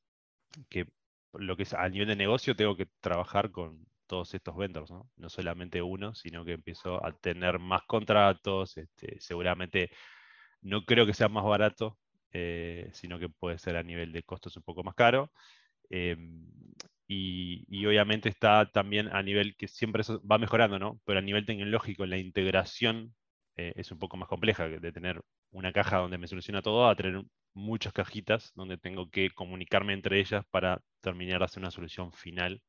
que 0.69 0.87
lo 1.35 1.57
que 1.57 1.65
es 1.65 1.75
a 1.75 1.89
nivel 1.89 2.09
de 2.09 2.17
negocio 2.17 2.57
tengo 2.57 2.77
que 2.77 2.89
trabajar 3.01 3.51
con 3.51 3.87
todos 4.07 4.35
estos 4.35 4.57
vendors, 4.57 4.91
¿no? 4.91 5.11
No 5.17 5.31
solamente 5.31 5.81
uno, 5.81 6.15
sino 6.15 6.45
que 6.45 6.53
empiezo 6.53 7.05
a 7.05 7.13
tener 7.13 7.59
más 7.59 7.83
contratos, 7.87 8.77
este, 8.77 9.19
seguramente 9.21 9.91
no 10.61 10.85
creo 10.85 11.07
que 11.07 11.15
sea 11.15 11.29
más 11.29 11.45
barato, 11.45 11.99
eh, 12.33 12.91
sino 12.93 13.19
que 13.19 13.29
puede 13.29 13.59
ser 13.59 13.77
a 13.77 13.83
nivel 13.83 14.13
de 14.13 14.23
costos 14.23 14.57
un 14.57 14.63
poco 14.65 14.85
más 14.85 14.95
caro. 14.95 15.33
Em, 15.91 16.47
y, 17.13 17.87
obviamente 17.87 18.29
está 18.29 18.67
también 18.71 19.09
a 19.09 19.23
nivel 19.23 19.57
que 19.57 19.69
siempre 19.69 20.03
va 20.31 20.39
mejorando, 20.39 20.79
¿no? 20.79 21.01
Pero 21.05 21.19
a 21.19 21.23
nivel 21.23 21.47
tecnológico 21.47 22.07
la 22.07 22.19
integración 22.19 23.15
eh, 23.57 23.73
es 23.77 23.93
un 23.93 23.99
poco 23.99 24.17
más 24.17 24.29
compleja 24.29 24.69
de 24.69 24.93
tener 24.93 25.23
una 25.51 25.73
caja 25.73 25.99
donde 25.99 26.19
me 26.19 26.29
soluciona 26.29 26.63
todo 26.63 26.89
a 26.89 26.97
tener 26.97 27.23
muchas 27.55 27.93
cajitas 27.93 28.53
donde 28.55 28.79
tengo 28.79 29.11
que 29.11 29.31
comunicarme 29.31 29.93
entre 29.93 30.21
ellas 30.21 30.45
para 30.51 30.81
terminar 31.03 31.41
de 31.41 31.45
hacer 31.47 31.61
una 31.63 31.71
solución 31.71 32.13
final. 32.13 32.63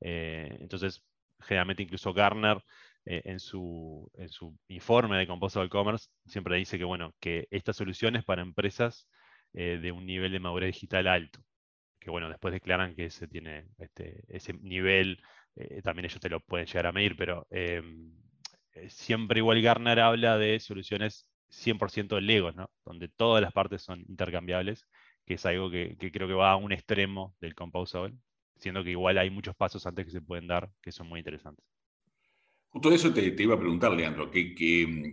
Eh, 0.00 0.56
entonces, 0.60 1.02
generalmente 1.40 1.82
incluso 1.82 2.12
Garner 2.14 2.62
eh, 3.06 3.22
en, 3.26 3.40
su, 3.40 4.10
en, 4.16 4.28
su, 4.30 4.56
informe 4.68 5.18
de 5.18 5.26
Composable 5.26 5.70
Commerce 5.70 6.08
siempre 6.26 6.56
dice 6.56 6.78
que, 6.78 6.84
bueno, 6.84 7.14
que 7.20 7.48
esta 7.50 7.72
solución 7.72 8.16
es 8.16 8.24
para 8.24 8.42
empresas 8.42 9.08
de 9.52 9.92
un 9.92 10.04
nivel 10.06 10.32
de 10.32 10.40
madurez 10.40 10.74
digital 10.74 11.06
alto. 11.06 11.40
Que 12.04 12.10
bueno, 12.10 12.28
después 12.28 12.52
declaran 12.52 12.94
que 12.94 13.06
ese 13.06 13.26
tiene 13.26 13.64
este, 13.78 14.22
ese 14.28 14.52
nivel, 14.52 15.22
también 15.82 16.04
ellos 16.04 16.20
te 16.20 16.28
lo 16.28 16.40
pueden 16.40 16.66
llegar 16.66 16.86
a 16.86 16.92
medir, 16.92 17.16
pero 17.16 17.46
siempre 18.88 19.38
igual 19.40 19.62
Garner 19.62 20.00
habla 20.00 20.36
de 20.36 20.60
soluciones 20.60 21.30
100% 21.48 22.20
Legos, 22.20 22.54
¿no? 22.54 22.70
donde 22.84 23.08
todas 23.08 23.42
las 23.42 23.52
partes 23.52 23.82
son 23.82 24.00
intercambiables, 24.08 24.86
que 25.24 25.34
es 25.34 25.46
algo 25.46 25.70
que, 25.70 25.96
creo 26.12 26.28
que 26.28 26.34
va 26.34 26.52
a 26.52 26.56
un 26.56 26.72
extremo 26.72 27.34
del 27.40 27.54
Composable, 27.54 28.14
siendo 28.56 28.84
que 28.84 28.90
igual 28.90 29.18
hay 29.18 29.30
muchos 29.30 29.56
pasos 29.56 29.86
antes 29.86 30.04
que 30.04 30.10
se 30.10 30.20
pueden 30.20 30.46
dar 30.46 30.70
que 30.82 30.92
son 30.92 31.08
muy 31.08 31.20
interesantes. 31.20 31.64
Justo 32.74 32.90
eso 32.90 33.14
te, 33.14 33.32
iba 33.40 33.54
a 33.54 33.58
preguntar, 33.58 33.92
Leandro, 33.92 34.32
¿qué, 34.32 34.52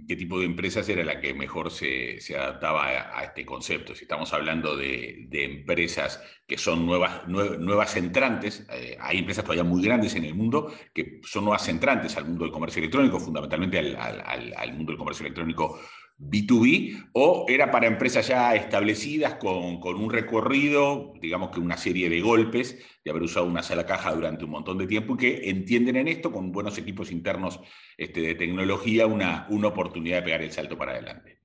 tipo 0.07 0.39
de 0.39 0.45
empresas 0.47 0.89
era 0.89 1.03
la 1.03 1.21
que 1.21 1.35
mejor 1.35 1.69
se, 1.69 2.17
adaptaba 2.35 2.87
a, 3.15 3.23
este 3.23 3.45
concepto? 3.45 3.93
Si 3.93 4.05
estamos 4.05 4.33
hablando 4.33 4.75
de, 4.75 5.29
empresas 5.31 6.19
que 6.47 6.57
son 6.57 6.87
nuevas, 6.87 7.27
nuevas 7.27 7.95
entrantes, 7.97 8.65
eh, 8.73 8.97
hay 8.99 9.19
empresas 9.19 9.43
todavía 9.43 9.63
muy 9.63 9.83
grandes 9.83 10.15
en 10.15 10.25
el 10.25 10.33
mundo 10.33 10.73
que 10.91 11.21
son 11.23 11.43
nuevas 11.43 11.67
entrantes 11.67 12.17
al 12.17 12.25
mundo 12.25 12.45
del 12.45 12.51
comercio 12.51 12.79
electrónico, 12.79 13.19
fundamentalmente 13.19 13.77
al 13.77 14.73
mundo 14.73 14.93
del 14.93 14.97
comercio 14.97 15.23
electrónico 15.23 15.79
B2B 16.21 17.09
o 17.13 17.45
era 17.49 17.71
para 17.71 17.87
empresas 17.87 18.27
ya 18.27 18.55
establecidas 18.55 19.35
con, 19.35 19.55
un 19.83 20.09
recorrido, 20.11 21.13
digamos 21.19 21.49
que 21.49 21.59
una 21.59 21.77
serie 21.77 22.09
de 22.09 22.21
golpes 22.21 22.77
de 23.03 23.11
haber 23.11 23.23
usado 23.23 23.47
una 23.47 23.63
sola 23.63 23.85
caja 23.85 24.13
durante 24.13 24.45
un 24.45 24.51
montón 24.51 24.77
de 24.77 24.85
tiempo 24.85 25.15
y 25.15 25.17
que 25.17 25.49
entienden 25.49 25.95
en 25.95 26.07
esto, 26.07 26.31
con 26.31 26.51
buenos 26.51 26.77
equipos 26.77 27.11
internos 27.11 27.59
este, 27.97 28.21
de 28.21 28.35
tecnología, 28.35 29.07
una, 29.07 29.47
una 29.49 29.69
oportunidad 29.69 30.17
de 30.17 30.23
pegar 30.23 30.41
el 30.43 30.51
salto 30.51 30.77
para 30.77 30.91
adelante. 30.91 31.39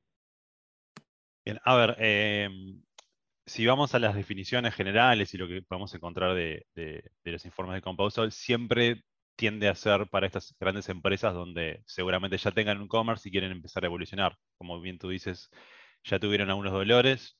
Bien, 1.42 1.58
a 1.64 1.76
ver, 1.76 1.96
em, 1.98 2.82
si 3.46 3.64
vamos 3.64 3.94
a 3.94 3.98
las 3.98 4.14
definiciones 4.14 4.74
generales 4.74 5.32
y 5.32 5.38
lo 5.38 5.48
que 5.48 5.62
podemos 5.62 5.94
encontrar 5.94 6.34
de, 6.34 6.66
los 7.24 7.44
informes 7.44 7.76
de 7.76 7.82
Composol, 7.82 8.32
siempre 8.32 9.04
tiende 9.36 9.68
a 9.68 9.74
ser 9.74 10.08
para 10.08 10.26
estas 10.26 10.54
grandes 10.58 10.88
empresas 10.88 11.34
donde 11.34 11.82
seguramente 11.86 12.38
ya 12.38 12.50
tengan 12.52 12.80
un 12.80 12.88
commerce 12.88 13.28
y 13.28 13.32
quieren 13.32 13.52
empezar 13.52 13.84
a 13.84 13.86
evolucionar. 13.86 14.36
Como 14.58 14.80
bien 14.80 14.98
tú 14.98 15.10
dices, 15.10 15.50
ya 16.04 16.18
tuvieron 16.18 16.50
algunos 16.50 16.72
dolores, 16.72 17.38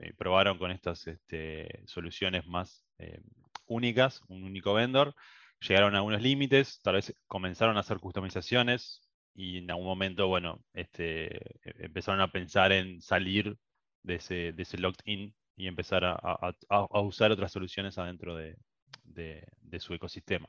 eh, 0.00 0.12
probaron 0.16 0.58
con 0.58 0.70
estas 0.70 1.06
este, 1.06 1.82
soluciones 1.86 2.46
más 2.46 2.84
eh, 2.98 3.20
únicas, 3.66 4.22
un 4.28 4.44
único 4.44 4.74
vendor, 4.74 5.14
llegaron 5.60 5.94
a 5.94 5.98
algunos 5.98 6.22
límites, 6.22 6.80
tal 6.82 6.94
vez 6.96 7.14
comenzaron 7.26 7.76
a 7.76 7.80
hacer 7.80 7.98
customizaciones 7.98 9.08
y 9.34 9.58
en 9.58 9.70
algún 9.70 9.86
momento, 9.86 10.28
bueno, 10.28 10.64
este, 10.74 11.36
e-, 11.36 11.84
empezaron 11.86 12.20
a 12.20 12.32
pensar 12.32 12.72
en 12.72 13.00
salir 13.00 13.56
de 14.02 14.16
ese, 14.16 14.52
de 14.52 14.62
ese 14.62 14.78
locked 14.78 15.02
in 15.04 15.34
y 15.56 15.68
empezar 15.68 16.04
a, 16.04 17.00
usar 17.00 17.32
otras 17.32 17.52
soluciones 17.52 17.96
adentro 17.98 18.36
de 18.36 18.58
su 19.78 19.94
ecosistema. 19.94 20.48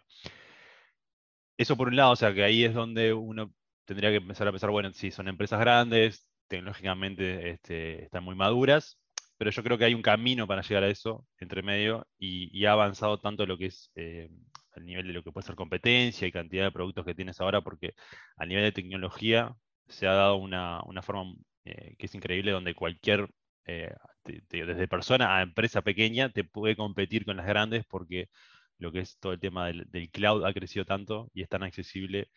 Eso 1.58 1.76
por 1.76 1.88
un 1.88 1.96
lado, 1.96 2.12
o 2.12 2.16
sea 2.16 2.34
que 2.34 2.44
ahí 2.44 2.64
es 2.64 2.74
donde 2.74 3.14
uno 3.14 3.52
tendría 3.86 4.10
que 4.12 4.18
empezar 4.18 4.48
a 4.48 4.52
pensar, 4.52 4.70
bueno, 4.70 4.92
sí, 4.94 5.12
son 5.12 5.28
empresas 5.28 5.60
grandes, 5.60 6.28
tecnológicamente 6.48 7.50
este, 7.52 8.04
están 8.06 8.24
muy 8.24 8.36
maduras, 8.36 9.00
pero 9.38 9.52
yo 9.52 9.64
creo 9.64 9.78
que 9.78 9.86
hay 9.86 9.94
un 9.94 10.02
camino 10.02 10.48
para 10.48 10.62
llegar 10.62 10.84
a 10.84 10.90
eso 10.90 11.26
entre 11.40 11.64
medio 11.64 12.08
y, 12.18 12.66
ha 12.66 12.74
avanzado 12.74 13.20
tanto 13.20 13.46
lo 13.46 13.58
que 13.58 13.68
es 13.68 13.92
eh, 13.96 14.30
el 14.76 14.86
nivel 14.86 15.08
de 15.08 15.14
lo 15.14 15.24
que 15.24 15.32
puede 15.32 15.48
ser 15.48 15.56
competencia 15.56 16.28
y 16.28 16.32
cantidad 16.32 16.66
de 16.66 16.72
productos 16.72 17.06
que 17.06 17.16
tienes 17.16 17.40
ahora, 17.42 17.62
porque 17.62 17.94
a 18.38 18.46
nivel 18.46 18.64
de 18.64 18.72
tecnología 18.72 19.56
se 19.88 20.08
ha 20.08 20.14
dado 20.14 20.38
una, 20.38 20.82
forma 21.02 21.34
eh, 21.66 21.96
que 21.98 22.06
es 22.08 22.16
increíble 22.16 22.52
donde 22.52 22.76
cualquier, 22.76 23.30
eh, 23.66 23.94
desde 24.26 24.88
persona 24.88 25.38
a 25.38 25.42
empresa 25.42 25.82
pequeña, 25.82 26.30
te 26.30 26.44
puede 26.44 26.76
competir 26.76 27.26
con 27.26 27.38
las 27.38 27.48
grandes 27.48 27.86
porque 27.86 28.30
lo 28.80 28.92
que 28.92 29.00
es 29.00 29.18
todo 29.20 29.34
el 29.34 29.40
tema 29.40 29.68
del, 29.68 30.10
cloud 30.12 30.46
ha 30.46 30.54
crecido 30.54 30.86
tanto 30.86 31.30
y 31.34 31.42
es 31.42 31.50
tan 31.50 31.64
accesible 31.64 32.30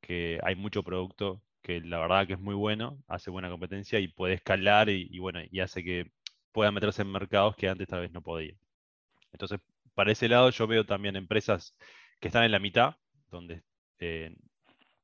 que 0.00 0.40
hay 0.44 0.54
mucho 0.56 0.82
producto 0.82 1.42
que 1.62 1.80
la 1.80 1.98
verdad 1.98 2.26
que 2.26 2.34
es 2.34 2.40
muy 2.40 2.54
bueno, 2.54 2.98
hace 3.08 3.30
buena 3.30 3.50
competencia 3.50 3.98
y 4.00 4.08
puede 4.08 4.34
escalar 4.34 4.88
y, 4.88 5.18
bueno, 5.18 5.40
y 5.50 5.60
hace 5.60 5.84
que 5.84 6.10
pueda 6.52 6.70
meterse 6.72 7.02
en 7.02 7.12
mercados 7.12 7.56
que 7.56 7.68
antes 7.68 7.88
tal 7.88 8.00
vez 8.00 8.12
no 8.12 8.22
podía. 8.22 8.54
Entonces, 9.32 9.60
para 9.94 10.12
ese 10.12 10.28
lado 10.28 10.50
yo 10.50 10.66
veo 10.66 10.86
también 10.86 11.16
empresas 11.16 11.76
que 12.20 12.28
están 12.28 12.44
en 12.44 12.52
la 12.52 12.58
mitad, 12.60 12.96
donde 13.30 13.62
eh, 13.98 14.36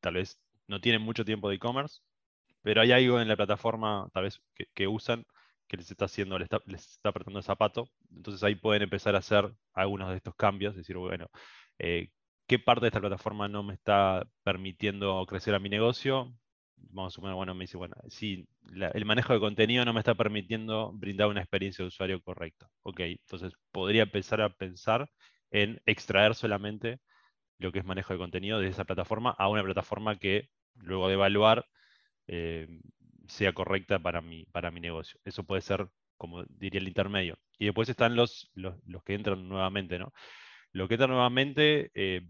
tal 0.00 0.14
vez 0.14 0.40
no 0.68 0.80
tienen 0.80 1.02
mucho 1.02 1.24
tiempo 1.24 1.48
de 1.48 1.56
e-commerce, 1.56 2.00
pero 2.62 2.80
hay 2.82 2.92
algo 2.92 3.20
en 3.20 3.28
la 3.28 3.36
plataforma 3.36 4.08
tal 4.12 4.24
vez 4.24 4.40
que 4.74 4.88
usan 4.88 5.26
que 5.74 5.78
les 5.82 5.90
está 5.90 6.04
haciendo, 6.06 6.38
les 6.38 6.46
está, 6.46 7.08
apretando 7.08 7.38
el 7.38 7.44
zapato. 7.44 7.88
Entonces 8.14 8.42
ahí 8.44 8.54
pueden 8.54 8.82
empezar 8.82 9.14
a 9.16 9.18
hacer 9.18 9.52
algunos 9.72 10.10
de 10.10 10.16
estos 10.16 10.34
cambios, 10.36 10.76
decir, 10.76 10.96
bueno, 10.96 11.28
eh, 11.78 12.10
¿qué 12.46 12.58
parte 12.58 12.82
de 12.82 12.88
esta 12.88 13.00
plataforma 13.00 13.48
no 13.48 13.62
me 13.62 13.74
está 13.74 14.26
permitiendo 14.44 15.24
crecer 15.26 15.54
a 15.54 15.58
mi 15.58 15.68
negocio? 15.68 16.32
Vamos 16.76 17.12
a 17.12 17.16
suponer, 17.16 17.34
bueno, 17.34 17.54
me 17.54 17.64
dice, 17.64 17.76
bueno, 17.76 17.96
si 18.08 18.46
el 18.72 19.04
manejo 19.04 19.32
de 19.32 19.40
contenido 19.40 19.84
no 19.84 19.92
me 19.92 20.00
está 20.00 20.14
permitiendo 20.14 20.92
brindar 20.92 21.28
una 21.28 21.40
experiencia 21.40 21.82
de 21.82 21.88
usuario 21.88 22.22
correcta. 22.22 22.68
Ok, 22.82 23.00
entonces 23.00 23.52
podría 23.72 24.02
empezar 24.04 24.40
a 24.42 24.50
pensar 24.50 25.10
en 25.50 25.80
extraer 25.86 26.34
solamente 26.34 27.00
lo 27.58 27.72
que 27.72 27.80
es 27.80 27.84
manejo 27.84 28.12
de 28.12 28.18
contenido 28.18 28.60
de 28.60 28.68
esa 28.68 28.84
plataforma 28.84 29.30
a 29.30 29.48
una 29.48 29.62
plataforma 29.64 30.18
que 30.18 30.50
luego 30.76 31.08
de 31.08 31.14
evaluar 31.14 31.66
eh, 32.26 32.68
sea 33.28 33.52
correcta 33.52 33.98
para 33.98 34.20
mi, 34.20 34.44
para 34.46 34.70
mi 34.70 34.80
negocio. 34.80 35.18
Eso 35.24 35.44
puede 35.44 35.62
ser, 35.62 35.88
como 36.16 36.44
diría 36.44 36.80
el 36.80 36.88
intermedio. 36.88 37.38
Y 37.58 37.66
después 37.66 37.88
están 37.88 38.16
los, 38.16 38.50
los, 38.54 39.02
que 39.04 39.14
entran 39.14 39.48
nuevamente, 39.48 39.98
¿no? 39.98 40.12
Lo 40.72 40.88
que 40.88 40.94
entra 40.94 41.06
nuevamente 41.06 41.90
eh, 41.94 42.22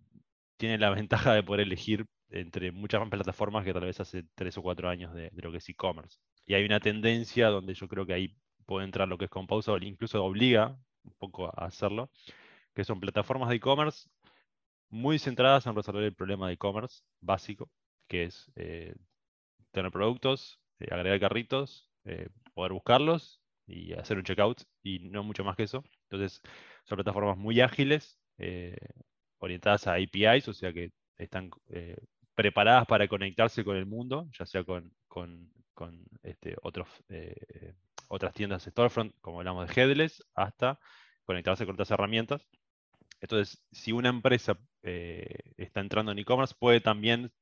tiene 0.57 0.79
la 0.79 0.91
ventaja 0.95 1.35
de 1.35 1.43
poder 1.43 1.63
elegir 1.63 2.07
entre 2.31 2.73
muchas 2.73 3.01
más 3.01 3.11
plataformas 3.11 3.65
que 3.65 3.73
tal 3.73 3.85
vez 3.85 4.01
hace 4.01 4.25
tres 4.35 4.59
o 4.59 4.63
cuatro 4.63 4.89
años 4.89 5.15
de, 5.15 5.31
lo 5.35 5.53
que 5.53 5.59
es 5.59 5.69
e-commerce. 5.69 6.19
Y 6.47 6.55
hay 6.55 6.65
una 6.65 6.81
tendencia 6.81 7.49
donde 7.49 7.75
yo 7.75 7.89
creo 7.89 8.07
que 8.07 8.15
ahí 8.15 8.37
puede 8.67 8.85
entrar 8.85 9.09
lo 9.09 9.19
que 9.19 9.27
es 9.27 9.31
Composable, 9.31 9.87
incluso 9.87 10.23
obliga 10.25 10.77
un 11.05 11.15
poco 11.19 11.47
a 11.47 11.67
hacerlo, 11.67 12.11
que 12.75 12.85
son 12.85 13.01
plataformas 13.01 13.51
de 13.51 13.57
e-commerce 13.57 14.09
muy 14.89 15.19
centradas 15.19 15.67
en 15.67 15.77
resolver 15.77 16.05
el 16.05 16.15
problema 16.15 16.49
de 16.49 16.55
e-commerce 16.55 17.03
básico, 17.21 17.71
que 18.09 18.25
es 18.25 18.51
eh, 18.57 18.95
tener 19.73 19.91
productos, 19.91 20.61
eh, 20.81 20.89
agregar 20.91 21.21
carritos, 21.21 21.91
eh, 22.05 22.29
poder 22.53 22.73
buscarlos 22.73 23.41
y 23.67 23.93
hacer 23.95 24.19
un 24.19 24.25
checkout 24.25 24.63
y 24.83 24.99
no 25.01 25.23
mucho 25.23 25.45
más 25.45 25.57
que 25.57 25.65
eso. 25.65 25.85
Entonces, 26.11 26.43
son 26.85 26.97
plataformas 26.97 27.39
muy 27.39 27.61
ágiles, 27.61 28.19
eh, 28.39 28.77
orientadas 29.39 29.87
a 29.87 29.95
APIs, 29.95 30.49
o 30.49 30.55
sea 30.55 30.73
que 30.73 30.93
están 31.17 31.51
preparadas 32.35 32.87
para 32.87 33.07
conectarse 33.09 33.65
con 33.65 33.77
el 33.77 33.87
mundo, 33.87 34.29
ya 34.37 34.47
sea 34.47 34.65
con, 34.65 34.93
este, 36.23 36.57
otros, 36.63 36.89
otras 38.09 38.35
tiendas 38.35 38.65
storefront, 38.65 39.15
como 39.21 39.39
hablamos 39.39 39.69
de 39.69 39.81
headless, 39.81 40.25
hasta 40.35 40.79
conectarse 41.25 41.65
con 41.67 41.75
otras 41.75 41.91
herramientas. 41.91 42.47
Entonces, 43.21 43.63
si 43.71 43.93
una 43.93 44.09
empresa 44.09 44.59
está 44.83 45.81
entrando 45.81 46.13
en 46.13 46.19
e-commerce, 46.19 46.55
puede 46.59 46.81
también, 46.81 47.33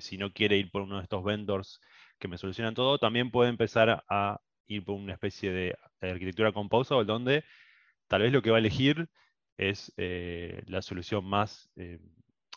si 0.00 0.18
no 0.18 0.32
quiere 0.32 0.56
ir 0.56 0.70
por 0.70 0.82
uno 0.82 0.96
de 0.96 1.02
estos 1.02 1.24
vendors 1.24 1.80
que 2.18 2.28
me 2.28 2.38
solucionan 2.38 2.74
todo, 2.74 2.98
también 2.98 3.30
puede 3.30 3.50
empezar 3.50 4.04
a 4.08 4.40
ir 4.74 4.84
por 4.84 4.96
una 4.96 5.14
especie 5.14 5.50
de, 5.50 5.76
arquitectura 6.00 6.52
composable 6.52 7.04
donde 7.04 7.44
tal 8.08 8.22
vez 8.22 8.32
lo 8.32 8.40
que 8.42 8.50
va 8.50 8.56
a 8.56 8.60
elegir 8.60 9.08
es 9.58 9.92
eh, 9.98 10.62
la 10.66 10.80
solución 10.80 11.24
más, 11.24 11.70
eh, 11.76 11.98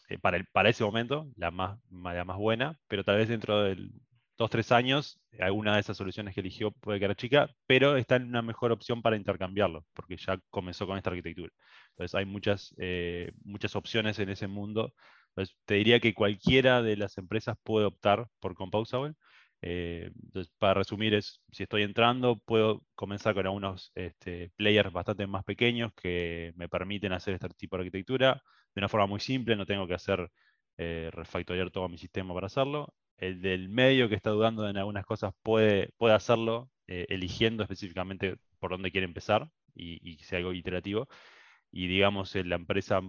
eh, 0.09 0.17
para, 0.19 0.37
el, 0.37 0.45
para 0.45 0.69
ese 0.69 0.85
momento, 0.85 1.29
la 1.35 1.51
más, 1.51 1.77
la 1.91 2.23
más 2.23 2.37
buena, 2.37 2.79
pero 2.87 3.03
tal 3.03 3.17
vez 3.17 3.27
dentro 3.27 3.63
de 3.63 3.89
dos, 4.37 4.49
tres 4.49 4.71
años, 4.71 5.19
alguna 5.39 5.73
de 5.73 5.81
esas 5.81 5.97
soluciones 5.97 6.33
que 6.33 6.41
eligió 6.41 6.71
puede 6.71 6.99
quedar 6.99 7.15
chica, 7.15 7.49
pero 7.67 7.97
está 7.97 8.15
en 8.15 8.29
una 8.29 8.41
mejor 8.41 8.71
opción 8.71 9.01
para 9.01 9.17
intercambiarlo, 9.17 9.85
porque 9.93 10.15
ya 10.17 10.39
comenzó 10.49 10.87
con 10.87 10.97
esta 10.97 11.09
arquitectura. 11.09 11.51
Entonces 11.89 12.15
hay 12.15 12.25
muchas, 12.25 12.73
muchas 13.43 13.75
opciones 13.75 14.17
en 14.19 14.29
ese 14.29 14.47
mundo. 14.47 14.93
Entonces, 15.35 15.55
te 15.65 15.75
diría 15.75 15.99
que 15.99 16.13
cualquiera 16.13 16.81
de 16.81 16.97
las 16.97 17.17
empresas 17.17 17.57
puede 17.63 17.85
optar 17.87 18.27
por 18.39 18.55
Composable. 18.55 19.15
Eh, 19.61 20.11
entonces, 20.23 20.51
para 20.57 20.73
resumir, 20.75 21.13
es 21.13 21.41
si 21.51 21.63
estoy 21.63 21.83
entrando, 21.83 22.37
puedo 22.39 22.83
comenzar 22.95 23.33
con 23.33 23.45
algunos 23.45 23.91
este, 23.95 24.51
players 24.57 24.91
bastante 24.91 25.25
más 25.27 25.43
pequeños 25.45 25.93
que 25.95 26.51
me 26.55 26.67
permiten 26.69 27.13
hacer 27.13 27.33
este 27.35 27.49
tipo 27.49 27.77
de 27.77 27.81
arquitectura 27.83 28.43
de 28.75 28.79
una 28.81 28.89
forma 28.89 29.07
muy 29.07 29.19
simple, 29.19 29.55
no 29.55 29.65
tengo 29.65 29.87
que 29.87 29.93
hacer 29.93 30.29
eh, 30.77 31.09
refactorear 31.13 31.71
todo 31.71 31.87
mi 31.89 31.97
sistema 31.97 32.33
para 32.33 32.47
hacerlo. 32.47 32.93
El 33.17 33.41
del 33.41 33.69
medio 33.69 34.09
que 34.09 34.15
está 34.15 34.31
dudando 34.31 34.67
en 34.67 34.77
algunas 34.77 35.05
cosas 35.05 35.33
puede, 35.43 35.89
puede 35.97 36.15
hacerlo 36.15 36.69
eh, 36.87 37.05
eligiendo 37.09 37.63
específicamente 37.63 38.37
por 38.59 38.71
dónde 38.71 38.91
quiere 38.91 39.05
empezar 39.05 39.49
y, 39.75 39.99
y 40.11 40.17
sea 40.23 40.39
algo 40.39 40.53
iterativo. 40.53 41.07
Y 41.73 41.87
digamos, 41.87 42.33
la 42.35 42.55
empresa 42.55 43.01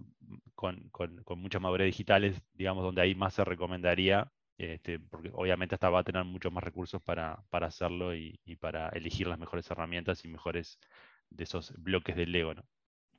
con, 0.56 0.88
con, 0.90 1.22
con 1.24 1.38
muchas 1.38 1.62
madurez 1.62 1.86
digitales, 1.86 2.42
digamos, 2.54 2.82
donde 2.82 3.02
ahí 3.02 3.14
más 3.14 3.34
se 3.34 3.44
recomendaría 3.44 4.32
este, 4.58 5.00
porque 5.00 5.30
obviamente 5.32 5.74
hasta 5.74 5.90
va 5.90 6.00
a 6.00 6.04
tener 6.04 6.24
muchos 6.24 6.52
más 6.52 6.62
recursos 6.62 7.02
para, 7.02 7.44
hacerlo 7.50 8.14
y, 8.14 8.38
para 8.60 8.88
elegir 8.90 9.26
las 9.26 9.38
mejores 9.38 9.68
herramientas 9.70 10.24
y 10.24 10.28
mejores 10.28 10.78
de 11.30 11.44
esos 11.44 11.72
bloques 11.76 12.16
del 12.16 12.32
Lego. 12.32 12.54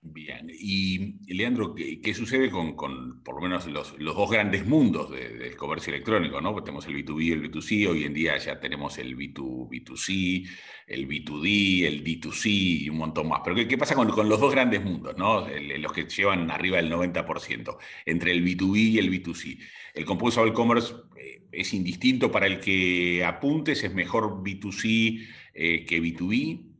Bien, 0.07 0.51
y 0.51 1.33
Leandro, 1.33 1.73
¿qué, 1.73 2.13
sucede 2.13 2.51
con, 2.51 2.75
por 3.23 3.35
lo 3.35 3.41
menos 3.41 3.65
los, 3.65 3.97
dos 3.97 4.29
grandes 4.29 4.63
mundos 4.63 5.09
del 5.09 5.55
comercio 5.57 5.91
electrónico? 5.91 6.39
¿no? 6.39 6.53
tenemos 6.63 6.85
el 6.85 7.03
B2B 7.03 7.23
y 7.23 7.31
el 7.31 7.51
B2C, 7.51 7.89
hoy 7.89 8.03
en 8.03 8.13
día 8.13 8.37
ya 8.37 8.59
tenemos 8.59 8.99
el 8.99 9.17
B2, 9.17 9.67
B2C, 9.67 10.47
el 10.85 11.07
B2D, 11.07 11.85
el 11.87 12.03
D2C 12.03 12.45
y 12.83 12.89
un 12.89 12.97
montón 12.97 13.27
más. 13.27 13.41
Pero 13.43 13.55
¿qué, 13.67 13.77
pasa 13.79 13.95
con, 13.95 14.07
los 14.07 14.39
dos 14.39 14.51
grandes 14.51 14.83
mundos, 14.83 15.17
¿no? 15.17 15.47
los 15.47 15.91
que 15.91 16.03
llevan 16.03 16.51
arriba 16.51 16.77
del 16.77 16.91
90%, 16.91 17.77
entre 18.05 18.31
el 18.31 18.45
B2B 18.45 18.77
y 18.77 18.97
el 18.99 19.11
B2C? 19.11 19.57
El 19.95 20.05
Composable 20.05 20.53
Commerce 20.53 20.93
eh, 21.17 21.47
es 21.51 21.73
indistinto 21.73 22.31
para 22.31 22.45
el 22.45 22.59
que 22.59 23.25
apuntes, 23.25 23.83
es 23.83 23.93
mejor 23.93 24.43
B2C 24.43 25.27
eh, 25.55 25.83
que 25.83 25.99
B2B. 25.99 26.74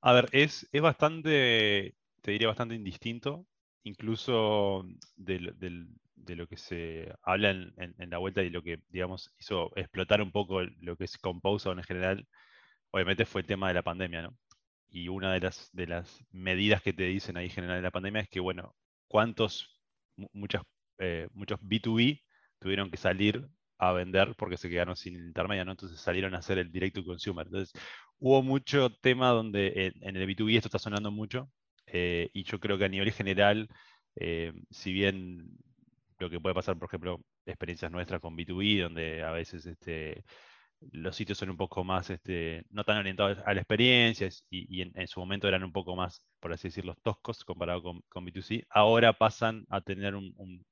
A 0.00 0.12
ver, 0.12 0.28
es, 0.32 0.68
es 0.72 0.82
bastante, 0.82 1.96
te 2.22 2.30
diría 2.30 2.48
bastante 2.48 2.74
indistinto, 2.74 3.46
incluso 3.82 4.84
de, 5.16 5.38
lo 6.36 6.46
que 6.46 6.56
se 6.56 7.12
habla 7.22 7.50
en, 7.50 7.94
la 8.10 8.18
vuelta 8.18 8.42
y 8.42 8.50
lo 8.50 8.62
que, 8.62 8.80
digamos, 8.88 9.32
hizo 9.38 9.72
explotar 9.76 10.22
un 10.22 10.30
poco 10.32 10.62
lo 10.62 10.96
que 10.96 11.04
es 11.04 11.18
Composable 11.18 11.80
en 11.80 11.84
general, 11.84 12.28
obviamente 12.92 13.26
fue 13.26 13.42
el 13.42 13.46
tema 13.48 13.68
de 13.68 13.74
la 13.74 13.82
pandemia, 13.82 14.22
¿no? 14.22 14.38
Y 14.90 15.08
una 15.08 15.32
de 15.34 15.40
las, 15.40 15.70
de 15.72 15.86
las 15.86 16.24
medidas 16.30 16.82
que 16.82 16.92
te 16.92 17.04
dicen 17.04 17.36
ahí 17.36 17.46
en 17.46 17.52
general 17.52 17.78
de 17.78 17.82
la 17.82 17.90
pandemia 17.90 18.22
es 18.22 18.28
que, 18.28 18.40
bueno, 18.40 18.74
cuántos, 19.08 19.80
muchas, 20.32 20.62
eh, 20.98 21.28
muchos 21.32 21.60
B2B 21.60 22.22
tuvieron 22.60 22.90
que 22.90 22.96
salir 22.98 23.48
a 23.78 23.92
vender 23.92 24.34
porque 24.36 24.56
se 24.56 24.68
quedaron 24.68 24.96
sin 24.96 25.14
intermedia, 25.14 25.64
¿no? 25.64 25.72
Entonces 25.72 26.00
salieron 26.00 26.34
a 26.34 26.38
hacer 26.38 26.58
el 26.58 26.70
direct 26.72 26.96
to 26.96 27.04
consumer. 27.04 27.46
Entonces, 27.46 27.72
hubo 28.18 28.42
mucho 28.42 28.90
tema 28.90 29.30
donde 29.30 29.92
en, 30.00 30.16
el 30.16 30.28
B2B 30.28 30.56
esto 30.56 30.68
está 30.68 30.78
sonando 30.78 31.10
mucho, 31.10 31.50
eh, 31.86 32.30
y 32.32 32.44
yo 32.44 32.60
creo 32.60 32.78
que 32.78 32.84
a 32.84 32.88
nivel 32.88 33.12
general, 33.12 33.68
eh, 34.16 34.52
si 34.70 34.92
bien 34.92 35.48
lo 36.18 36.30
que 36.30 36.40
puede 36.40 36.54
pasar, 36.54 36.76
por 36.78 36.88
ejemplo, 36.88 37.20
experiencias 37.46 37.90
nuestras 37.92 38.20
con 38.20 38.36
B2B, 38.36 38.82
donde 38.82 39.22
a 39.22 39.30
veces 39.30 39.66
este, 39.66 40.24
los 40.92 41.16
sitios 41.16 41.38
son 41.38 41.50
un 41.50 41.56
poco 41.56 41.84
más, 41.84 42.10
este, 42.10 42.64
no 42.70 42.84
tan 42.84 42.98
orientados 42.98 43.38
a 43.46 43.54
la 43.54 43.60
experiencia 43.60 44.28
y, 44.50 44.82
en, 44.82 45.08
su 45.08 45.20
momento 45.20 45.48
eran 45.48 45.64
un 45.64 45.72
poco 45.72 45.96
más, 45.96 46.22
por 46.40 46.52
así 46.52 46.68
decirlo, 46.68 46.96
toscos 47.02 47.44
comparado 47.44 47.82
con, 47.82 48.26
B2C, 48.26 48.66
ahora 48.70 49.12
pasan 49.12 49.64
a 49.70 49.80
tener 49.80 50.14
un 50.16 50.64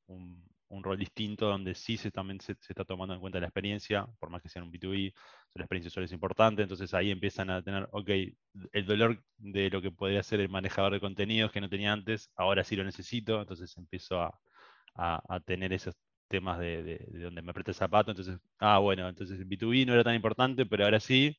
rol 0.70 0.98
distinto 0.98 1.46
donde 1.46 1.74
sí 1.74 1.96
se, 1.96 2.10
también 2.10 2.40
se, 2.40 2.52
está 2.52 2.84
tomando 2.84 3.14
en 3.14 3.20
cuenta 3.20 3.40
la 3.40 3.46
experiencia, 3.46 4.06
por 4.18 4.30
más 4.30 4.42
que 4.42 4.48
sea 4.48 4.62
un 4.62 4.72
B2B, 4.72 5.12
la 5.54 5.64
experiencia 5.64 5.88
usuario 5.88 6.06
es 6.06 6.12
importante, 6.12 6.62
entonces 6.62 6.92
ahí 6.94 7.10
empiezan 7.10 7.50
a 7.50 7.62
tener, 7.62 7.88
ok, 7.92 8.10
el 8.72 8.86
dolor 8.86 9.22
de 9.38 9.70
lo 9.70 9.80
que 9.82 9.90
podría 9.90 10.22
ser 10.22 10.40
el 10.40 10.48
manejador 10.48 10.92
de 10.92 11.00
contenidos 11.00 11.52
que 11.52 11.60
no 11.60 11.68
tenía 11.68 11.92
antes, 11.92 12.30
ahora 12.36 12.64
sí 12.64 12.76
lo 12.76 12.84
necesito, 12.84 13.40
entonces 13.40 13.76
empiezo 13.76 14.20
a, 14.22 14.38
tener 15.44 15.72
esos 15.72 15.94
temas 16.28 16.58
de, 16.58 17.06
donde 17.12 17.42
me 17.42 17.50
aprieta 17.50 17.70
el 17.70 17.74
zapato, 17.76 18.10
entonces, 18.10 18.38
ah, 18.58 18.78
bueno, 18.78 19.08
entonces 19.08 19.38
el 19.38 19.46
B2B 19.46 19.86
no 19.86 19.94
era 19.94 20.04
tan 20.04 20.14
importante, 20.14 20.66
pero 20.66 20.84
ahora 20.84 21.00
sí, 21.00 21.36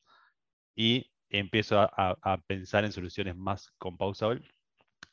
y 0.76 1.10
empiezo 1.30 1.80
a, 1.80 2.38
pensar 2.46 2.84
en 2.84 2.92
soluciones 2.92 3.36
más 3.36 3.70
composable, 3.78 4.42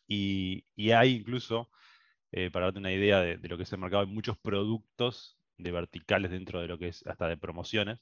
y, 0.07 0.65
y 0.75 0.91
hay 0.91 1.15
incluso 1.15 1.69
eh, 2.35 2.51
para 2.51 2.65
darte 2.65 2.79
una 2.79 2.91
idea 2.91 3.21
de, 3.21 3.37
lo 3.47 3.55
que 3.55 3.63
es 3.63 3.71
el 3.71 3.79
mercado, 3.79 4.03
hay 4.03 4.09
muchos 4.09 4.37
productos 4.37 5.37
de 5.57 5.71
verticales 5.71 6.31
dentro 6.31 6.59
de 6.59 6.67
lo 6.67 6.77
que 6.77 6.89
es 6.89 7.07
hasta 7.07 7.29
de 7.29 7.37
promociones, 7.37 7.99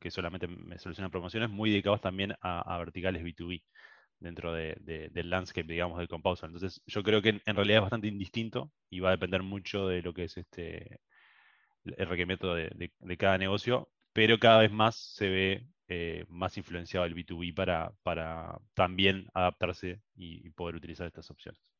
que 0.00 0.12
solamente 0.12 0.46
me 0.46 0.78
solucionan 0.78 1.10
promociones, 1.10 1.50
muy 1.50 1.70
dedicados 1.70 2.00
también 2.00 2.34
a, 2.42 2.78
verticales 2.78 3.24
B2B 3.24 3.64
dentro 4.20 4.52
del 4.54 5.30
landscape, 5.30 5.66
digamos, 5.66 5.98
del 5.98 6.06
Composer. 6.06 6.46
Entonces, 6.48 6.80
yo 6.86 7.02
creo 7.02 7.22
que 7.22 7.40
en, 7.44 7.56
realidad 7.56 7.78
es 7.78 7.82
bastante 7.82 8.06
indistinto 8.06 8.72
y 8.88 9.00
va 9.00 9.08
a 9.08 9.12
depender 9.12 9.42
mucho 9.42 9.88
de 9.88 10.02
lo 10.02 10.14
que 10.14 10.24
es 10.24 10.36
este 10.36 11.00
el 11.84 12.06
requerimiento 12.06 12.54
de, 12.54 13.16
cada 13.18 13.38
negocio, 13.38 13.90
pero 14.12 14.38
cada 14.38 14.60
vez 14.60 14.72
más 14.72 14.96
se 14.96 15.28
ve 15.28 15.66
eh, 15.88 16.24
más 16.28 16.56
influenciado 16.56 17.06
el 17.06 17.16
B2B 17.16 17.54
para, 17.54 17.92
para 18.04 18.58
también 18.74 19.28
adaptarse 19.34 20.02
y 20.14 20.50
poder 20.50 20.76
utilizar 20.76 21.06
estas 21.08 21.30
opciones. 21.32 21.75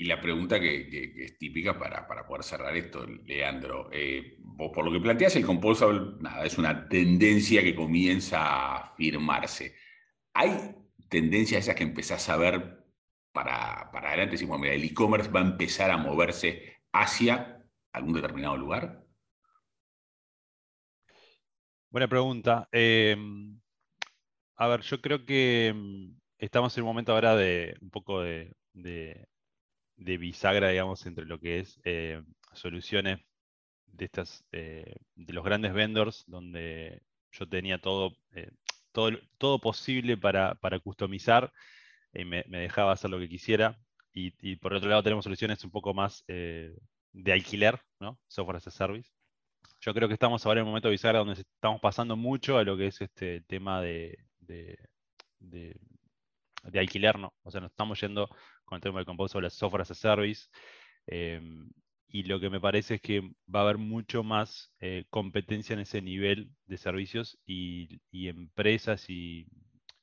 Y 0.00 0.06
la 0.06 0.18
pregunta 0.18 0.58
que, 0.58 1.12
es 1.14 1.36
típica 1.36 1.78
para, 1.78 2.26
poder 2.26 2.42
cerrar 2.42 2.74
esto, 2.74 3.04
Leandro, 3.26 3.90
eh, 3.92 4.38
vos 4.38 4.70
por 4.72 4.82
lo 4.82 4.90
que 4.90 4.98
planteas, 4.98 5.36
el 5.36 5.44
composable 5.44 6.12
nada, 6.20 6.46
es 6.46 6.56
una 6.56 6.88
tendencia 6.88 7.62
que 7.62 7.74
comienza 7.74 8.38
a 8.76 8.94
firmarse. 8.96 9.76
¿Hay 10.32 10.74
tendencias 11.10 11.64
esas 11.64 11.74
que 11.74 11.82
empezás 11.82 12.26
a 12.30 12.38
ver 12.38 12.82
para, 13.30 13.90
para 13.92 14.08
adelante? 14.08 14.36
Decimos, 14.36 14.58
mira, 14.58 14.72
el 14.72 14.84
e-commerce 14.84 15.30
va 15.30 15.40
a 15.40 15.44
empezar 15.44 15.90
a 15.90 15.98
moverse 15.98 16.78
hacia 16.92 17.62
algún 17.92 18.14
determinado 18.14 18.56
lugar. 18.56 19.04
Buena 21.90 22.08
pregunta. 22.08 22.66
Em, 22.72 23.60
a 24.56 24.66
ver, 24.66 24.80
yo 24.80 24.98
creo 25.02 25.26
que 25.26 25.66
em, 25.66 26.18
estamos 26.38 26.74
en 26.78 26.84
un 26.84 26.88
momento 26.88 27.12
ahora 27.12 27.36
de 27.36 27.76
un 27.82 27.90
poco 27.90 28.22
de 28.22 28.56
bisagra, 30.00 30.68
digamos, 30.70 31.04
entre 31.06 31.26
lo 31.26 31.38
que 31.38 31.60
es 31.60 31.80
eh, 31.84 32.22
soluciones 32.52 33.20
de 33.86 34.04
estas 34.06 34.44
eh, 34.52 34.96
de 35.14 35.32
los 35.32 35.44
grandes 35.44 35.72
vendors, 35.72 36.24
donde 36.26 37.02
yo 37.32 37.48
tenía 37.48 37.78
todo, 37.80 38.16
eh, 38.32 38.50
todo, 38.92 39.10
todo, 39.38 39.58
posible 39.58 40.16
para, 40.16 40.54
para 40.56 40.78
customizar 40.80 41.52
y 42.12 42.24
me, 42.24 42.42
dejaba 42.44 42.92
hacer 42.92 43.10
lo 43.10 43.18
que 43.18 43.28
quisiera. 43.28 43.78
Y, 44.12 44.56
por 44.56 44.74
otro 44.74 44.90
lado 44.90 45.04
tenemos 45.04 45.24
soluciones 45.24 45.64
un 45.64 45.70
poco 45.70 45.94
más 45.94 46.24
de 46.26 47.32
alquiler, 47.32 47.80
¿no? 48.00 48.18
Software 48.26 48.56
as 48.56 48.66
a 48.66 48.70
service. 48.72 49.08
Yo 49.80 49.94
creo 49.94 50.08
que 50.08 50.14
estamos 50.14 50.44
ahora 50.44 50.60
en 50.60 50.64
un 50.64 50.70
momento 50.70 50.88
de 50.88 50.92
bisagra 50.92 51.20
donde 51.20 51.40
estamos 51.40 51.80
pasando 51.80 52.16
mucho 52.16 52.58
a 52.58 52.64
lo 52.64 52.76
que 52.76 52.88
es 52.88 53.00
este 53.00 53.40
tema 53.42 53.80
de, 53.80 54.18
de, 54.40 54.76
de 55.38 55.76
alquiler, 56.78 57.18
¿no? 57.18 57.32
O 57.42 57.50
sea, 57.50 57.60
nos 57.60 57.70
estamos 57.70 58.00
yendo 58.00 58.28
con 58.64 58.76
el 58.76 58.82
tema 58.82 59.00
de 59.00 59.06
Composable 59.06 59.50
Software 59.50 59.82
as 59.82 59.90
a 59.90 59.94
Service. 59.94 60.48
Em, 61.06 61.70
y 62.08 62.24
lo 62.24 62.40
que 62.40 62.50
me 62.50 62.60
parece 62.60 62.96
es 62.96 63.00
que 63.00 63.20
va 63.52 63.60
a 63.60 63.62
haber 63.62 63.78
mucho 63.78 64.22
más 64.22 64.72
eh, 64.80 65.04
competencia 65.10 65.74
en 65.74 65.80
ese 65.80 66.02
nivel 66.02 66.50
de 66.66 66.76
servicios 66.76 67.38
y, 67.46 68.00
empresas 68.12 69.08
y 69.08 69.46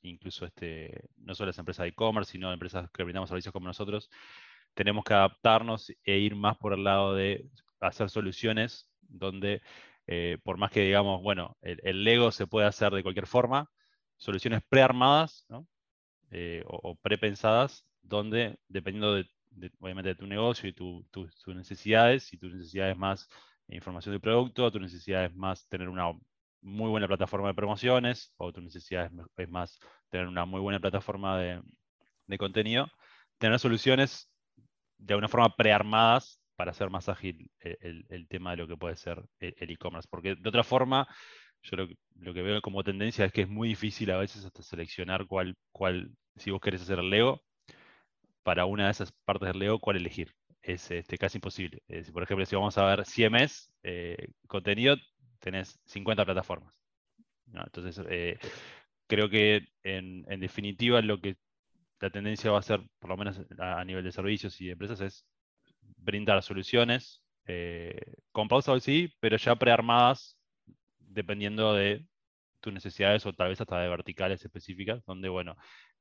incluso 0.02 0.46
este, 0.46 1.10
no 1.16 1.34
solo 1.34 1.48
las 1.48 1.58
empresas 1.58 1.84
de 1.84 1.90
e-commerce, 1.90 2.32
sino 2.32 2.52
empresas 2.52 2.90
que 2.92 3.02
brindamos 3.04 3.28
servicios 3.28 3.52
como 3.52 3.66
nosotros, 3.66 4.10
tenemos 4.74 5.04
que 5.04 5.14
adaptarnos 5.14 5.90
e 6.04 6.18
ir 6.18 6.36
más 6.36 6.56
por 6.56 6.72
el 6.72 6.84
lado 6.84 7.14
de 7.14 7.46
hacer 7.80 8.10
soluciones 8.10 8.90
donde, 9.02 9.62
eh, 10.06 10.38
por 10.44 10.56
más 10.56 10.70
que 10.70 10.82
digamos, 10.82 11.22
bueno, 11.22 11.56
el, 11.62 12.04
Lego 12.04 12.30
se 12.32 12.46
puede 12.46 12.66
hacer 12.66 12.92
de 12.92 13.02
cualquier 13.02 13.26
forma, 13.26 13.70
soluciones 14.16 14.62
prearmadas 14.68 15.44
¿no? 15.48 15.66
Eh, 16.30 16.62
o, 16.66 16.90
o 16.90 16.94
prepensadas 16.96 17.86
donde, 18.02 18.58
dependiendo 18.68 19.14
de, 19.14 19.26
obviamente 19.80 20.10
de 20.10 20.14
tu 20.14 20.26
negocio 20.26 20.68
y 20.68 20.72
tus 20.72 21.46
necesidades, 21.46 22.24
si 22.24 22.38
tus 22.38 22.52
necesidades 22.52 22.96
más 22.96 23.28
información 23.68 24.12
del 24.12 24.20
producto, 24.20 24.70
tu 24.70 24.80
necesidad 24.80 25.24
es 25.24 25.34
más 25.34 25.68
tener 25.68 25.88
una 25.88 26.12
muy 26.60 26.90
buena 26.90 27.06
plataforma 27.06 27.48
de 27.48 27.54
promociones, 27.54 28.32
o 28.36 28.52
tu 28.52 28.60
necesidad 28.60 29.10
es, 29.36 29.48
más 29.48 29.78
tener 30.10 30.26
una 30.26 30.44
muy 30.44 30.60
buena 30.60 30.80
plataforma 30.80 31.38
de, 31.38 32.38
contenido, 32.38 32.88
tener 33.38 33.58
soluciones 33.58 34.30
de 34.98 35.14
alguna 35.14 35.28
forma 35.28 35.54
prearmadas 35.56 36.40
para 36.56 36.72
hacer 36.72 36.90
más 36.90 37.08
ágil 37.08 37.50
el, 37.60 38.26
tema 38.28 38.50
de 38.50 38.56
lo 38.56 38.68
que 38.68 38.76
puede 38.76 38.96
ser 38.96 39.22
el 39.38 39.70
e-commerce. 39.70 40.08
Porque 40.10 40.34
de 40.34 40.48
otra 40.48 40.64
forma, 40.64 41.06
yo 41.62 41.76
lo, 41.76 42.34
que 42.34 42.42
veo 42.42 42.60
como 42.62 42.84
tendencia 42.84 43.24
es 43.24 43.32
que 43.32 43.42
es 43.42 43.48
muy 43.48 43.68
difícil 43.68 44.10
a 44.10 44.18
veces 44.18 44.44
hasta 44.44 44.62
seleccionar 44.62 45.26
cuál, 45.26 45.56
cuál 45.72 46.10
si 46.36 46.50
vos 46.50 46.60
querés 46.60 46.82
hacer 46.82 46.98
el 46.98 47.10
Lego, 47.10 47.42
para 48.42 48.64
una 48.64 48.86
de 48.86 48.92
esas 48.92 49.12
partes 49.24 49.48
del 49.48 49.58
Lego 49.58 49.78
cuál 49.78 49.96
elegir. 49.96 50.32
Es 50.62 50.90
este, 50.90 51.18
casi 51.18 51.38
imposible. 51.38 51.82
por 52.12 52.22
ejemplo, 52.22 52.44
si 52.46 52.56
vamos 52.56 52.76
a 52.78 52.84
ver 52.84 53.04
CMS, 53.04 53.70
eh, 53.82 54.28
contenido, 54.46 54.96
tenés 55.38 55.78
50 55.86 56.24
plataformas. 56.24 56.74
Entonces, 57.52 58.04
eh, 58.08 58.38
creo 59.06 59.28
que 59.28 59.66
en, 59.82 60.22
definitiva 60.40 61.00
lo 61.02 61.20
que 61.20 61.36
la 62.00 62.10
tendencia 62.10 62.50
va 62.50 62.58
a 62.58 62.62
ser, 62.62 62.80
por 62.98 63.10
lo 63.10 63.16
menos 63.16 63.40
a, 63.58 63.84
nivel 63.84 64.04
de 64.04 64.12
servicios 64.12 64.60
y 64.60 64.70
empresas, 64.70 65.00
es 65.00 65.26
brindar 65.96 66.42
soluciones 66.42 67.22
eh, 67.46 68.14
con 68.32 68.48
pausa 68.48 68.78
sí, 68.80 69.12
pero 69.20 69.36
ya 69.36 69.56
prearmadas 69.56 70.37
dependiendo 71.08 71.74
de 71.74 72.06
tus 72.60 72.72
necesidades 72.72 73.24
o 73.26 73.32
tal 73.32 73.48
vez 73.48 73.60
hasta 73.60 73.80
de 73.80 73.88
verticales 73.88 74.44
específicas, 74.44 75.04
donde, 75.04 75.28
bueno, 75.28 75.56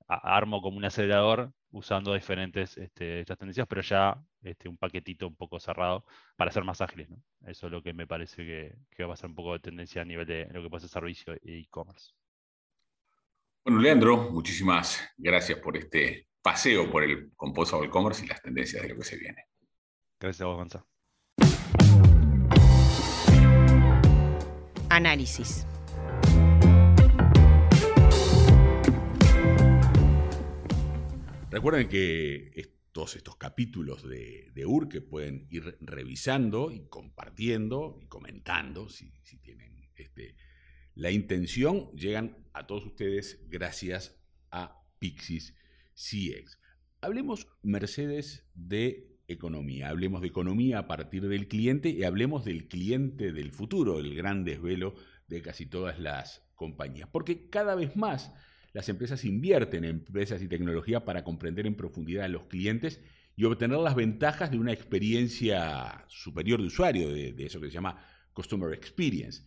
armo 0.07 0.61
como 0.61 0.77
un 0.77 0.85
acelerador 0.85 1.51
usando 1.71 2.13
diferentes 2.13 2.77
este, 2.77 3.21
estas 3.21 3.37
tendencias, 3.37 3.67
pero 3.67 3.81
ya 3.81 4.19
este, 4.41 4.69
un 4.69 4.77
paquetito 4.77 5.27
un 5.27 5.35
poco 5.35 5.59
cerrado 5.59 6.05
para 6.35 6.51
ser 6.51 6.63
más 6.63 6.81
ágiles. 6.81 7.09
Eso 7.45 7.67
es 7.67 7.71
lo 7.71 7.83
que 7.83 7.93
me 7.93 8.07
parece 8.07 8.77
que, 8.89 9.03
va 9.03 9.13
a 9.13 9.17
ser 9.17 9.29
un 9.29 9.35
poco 9.35 9.53
de 9.53 9.59
tendencia 9.59 10.01
a 10.01 10.05
nivel 10.05 10.25
de 10.25 10.47
lo 10.51 10.69
que 10.69 10.79
ser 10.79 10.89
servicio 10.89 11.33
e 11.33 11.59
e-commerce. 11.59 12.13
Bueno, 13.63 13.81
Leandro, 13.81 14.31
muchísimas 14.31 15.09
gracias 15.17 15.59
por 15.59 15.75
este 15.75 16.29
paseo 16.41 16.89
por 16.89 17.03
el 17.03 17.33
Composable 17.35 17.89
Commerce 17.89 18.23
y 18.23 18.27
las 18.29 18.41
tendencias 18.41 18.81
de 18.81 18.89
lo 18.89 18.95
que 18.95 19.03
se 19.03 19.17
viene. 19.17 19.43
Gracias 20.19 20.41
a 20.41 20.45
vos, 20.45 20.55
Gonzalo. 20.55 20.96
Análisis. 24.97 25.67
Recuerden 31.51 31.87
que 31.87 32.51
todos 32.91 33.15
estos 33.15 33.35
capítulos 33.35 34.01
de, 34.09 34.65
UR 34.65 34.89
que 34.89 35.01
pueden 35.01 35.45
ir 35.51 35.77
revisando 35.81 36.71
y 36.71 36.87
compartiendo 36.87 37.99
y 38.01 38.07
comentando 38.07 38.89
si, 38.89 39.11
tienen 39.43 39.87
este, 39.93 40.35
la 40.95 41.11
intención, 41.11 41.91
llegan 41.91 42.35
a 42.53 42.65
todos 42.65 42.87
ustedes 42.87 43.39
gracias 43.49 44.19
a 44.49 44.83
Pixis 44.97 45.53
CX. 45.93 46.59
Hablemos, 47.01 47.47
Mercedes, 47.61 48.49
de 48.55 49.16
economía. 49.27 49.89
Hablemos 49.89 50.21
de 50.21 50.27
economía 50.27 50.79
a 50.79 50.87
partir 50.87 51.27
del 51.27 51.47
cliente 51.47 51.89
y 51.89 52.03
hablemos 52.03 52.45
del 52.45 52.67
cliente 52.67 53.31
del 53.31 53.51
futuro, 53.51 53.99
el 53.99 54.15
gran 54.15 54.43
desvelo 54.43 54.95
de 55.27 55.41
casi 55.41 55.65
todas 55.65 55.99
las 55.99 56.43
compañías. 56.55 57.09
Porque 57.11 57.49
cada 57.49 57.75
vez 57.75 57.95
más 57.95 58.31
las 58.73 58.89
empresas 58.89 59.25
invierten 59.25 59.83
en 59.83 59.91
empresas 59.91 60.41
y 60.41 60.47
tecnología 60.47 61.03
para 61.03 61.23
comprender 61.23 61.67
en 61.67 61.75
profundidad 61.75 62.25
a 62.25 62.29
los 62.29 62.43
clientes 62.43 63.01
y 63.35 63.43
obtener 63.43 63.77
las 63.79 63.95
ventajas 63.95 64.49
de 64.49 64.59
una 64.59 64.73
experiencia 64.73 66.05
superior 66.07 66.59
de 66.59 66.67
usuario, 66.67 67.09
de, 67.09 67.33
de 67.33 67.45
eso 67.45 67.59
que 67.59 67.67
se 67.67 67.73
llama 67.73 68.03
Customer 68.33 68.73
Experience. 68.73 69.43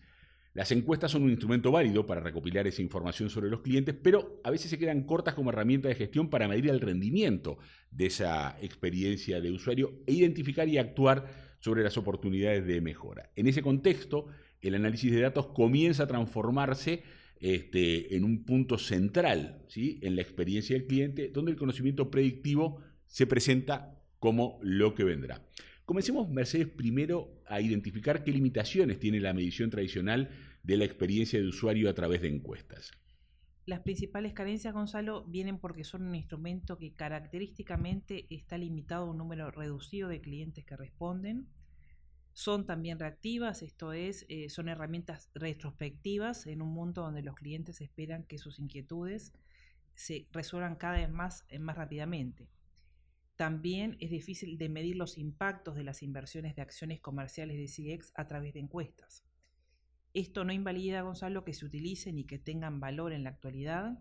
Las 0.60 0.72
encuestas 0.72 1.10
son 1.10 1.22
un 1.22 1.30
instrumento 1.30 1.72
válido 1.72 2.04
para 2.04 2.20
recopilar 2.20 2.66
esa 2.66 2.82
información 2.82 3.30
sobre 3.30 3.48
los 3.48 3.62
clientes, 3.62 3.94
pero 3.94 4.42
a 4.44 4.50
veces 4.50 4.68
se 4.70 4.78
quedan 4.78 5.04
cortas 5.04 5.32
como 5.32 5.48
herramienta 5.48 5.88
de 5.88 5.94
gestión 5.94 6.28
para 6.28 6.48
medir 6.48 6.68
el 6.68 6.82
rendimiento 6.82 7.56
de 7.90 8.04
esa 8.04 8.58
experiencia 8.60 9.40
de 9.40 9.52
usuario 9.52 10.02
e 10.06 10.12
identificar 10.12 10.68
y 10.68 10.76
actuar 10.76 11.56
sobre 11.60 11.82
las 11.82 11.96
oportunidades 11.96 12.66
de 12.66 12.82
mejora. 12.82 13.30
En 13.36 13.46
ese 13.46 13.62
contexto, 13.62 14.26
el 14.60 14.74
análisis 14.74 15.10
de 15.10 15.22
datos 15.22 15.46
comienza 15.46 16.02
a 16.02 16.08
transformarse 16.08 17.04
este, 17.40 18.14
en 18.14 18.24
un 18.24 18.44
punto 18.44 18.76
central 18.76 19.64
¿sí? 19.66 19.98
en 20.02 20.14
la 20.14 20.20
experiencia 20.20 20.76
del 20.76 20.86
cliente, 20.86 21.30
donde 21.30 21.52
el 21.52 21.56
conocimiento 21.56 22.10
predictivo 22.10 22.82
se 23.06 23.26
presenta 23.26 23.98
como 24.18 24.58
lo 24.60 24.94
que 24.94 25.04
vendrá. 25.04 25.42
Comencemos, 25.86 26.28
Mercedes, 26.28 26.68
primero 26.68 27.42
a 27.46 27.60
identificar 27.62 28.22
qué 28.22 28.30
limitaciones 28.30 29.00
tiene 29.00 29.18
la 29.18 29.32
medición 29.32 29.70
tradicional 29.70 30.28
de 30.62 30.76
la 30.76 30.84
experiencia 30.84 31.40
de 31.40 31.46
usuario 31.46 31.88
a 31.88 31.94
través 31.94 32.22
de 32.22 32.28
encuestas. 32.28 32.90
Las 33.66 33.80
principales 33.80 34.32
carencias, 34.32 34.74
Gonzalo, 34.74 35.24
vienen 35.26 35.58
porque 35.58 35.84
son 35.84 36.02
un 36.02 36.14
instrumento 36.14 36.78
que 36.78 36.94
característicamente 36.94 38.26
está 38.34 38.58
limitado 38.58 39.04
a 39.04 39.10
un 39.10 39.18
número 39.18 39.50
reducido 39.50 40.08
de 40.08 40.20
clientes 40.20 40.64
que 40.64 40.76
responden. 40.76 41.46
Son 42.32 42.66
también 42.66 42.98
reactivas, 42.98 43.62
esto 43.62 43.92
es, 43.92 44.24
eh, 44.28 44.48
son 44.48 44.68
herramientas 44.68 45.30
retrospectivas 45.34 46.46
en 46.46 46.62
un 46.62 46.72
mundo 46.72 47.02
donde 47.02 47.22
los 47.22 47.34
clientes 47.34 47.80
esperan 47.80 48.24
que 48.24 48.38
sus 48.38 48.58
inquietudes 48.58 49.32
se 49.94 50.26
resuelvan 50.32 50.76
cada 50.76 50.98
vez 50.98 51.10
más, 51.10 51.44
eh, 51.48 51.58
más 51.58 51.76
rápidamente. 51.76 52.48
También 53.36 53.96
es 54.00 54.10
difícil 54.10 54.58
de 54.58 54.68
medir 54.68 54.96
los 54.96 55.16
impactos 55.16 55.76
de 55.76 55.84
las 55.84 56.02
inversiones 56.02 56.56
de 56.56 56.62
acciones 56.62 57.00
comerciales 57.00 57.56
de 57.56 57.68
CX 57.68 58.12
a 58.14 58.26
través 58.26 58.54
de 58.54 58.60
encuestas. 58.60 59.24
Esto 60.14 60.44
no 60.44 60.52
invalida, 60.52 61.02
Gonzalo, 61.02 61.44
que 61.44 61.54
se 61.54 61.64
utilicen 61.64 62.18
y 62.18 62.24
que 62.24 62.38
tengan 62.38 62.80
valor 62.80 63.12
en 63.12 63.24
la 63.24 63.30
actualidad. 63.30 63.98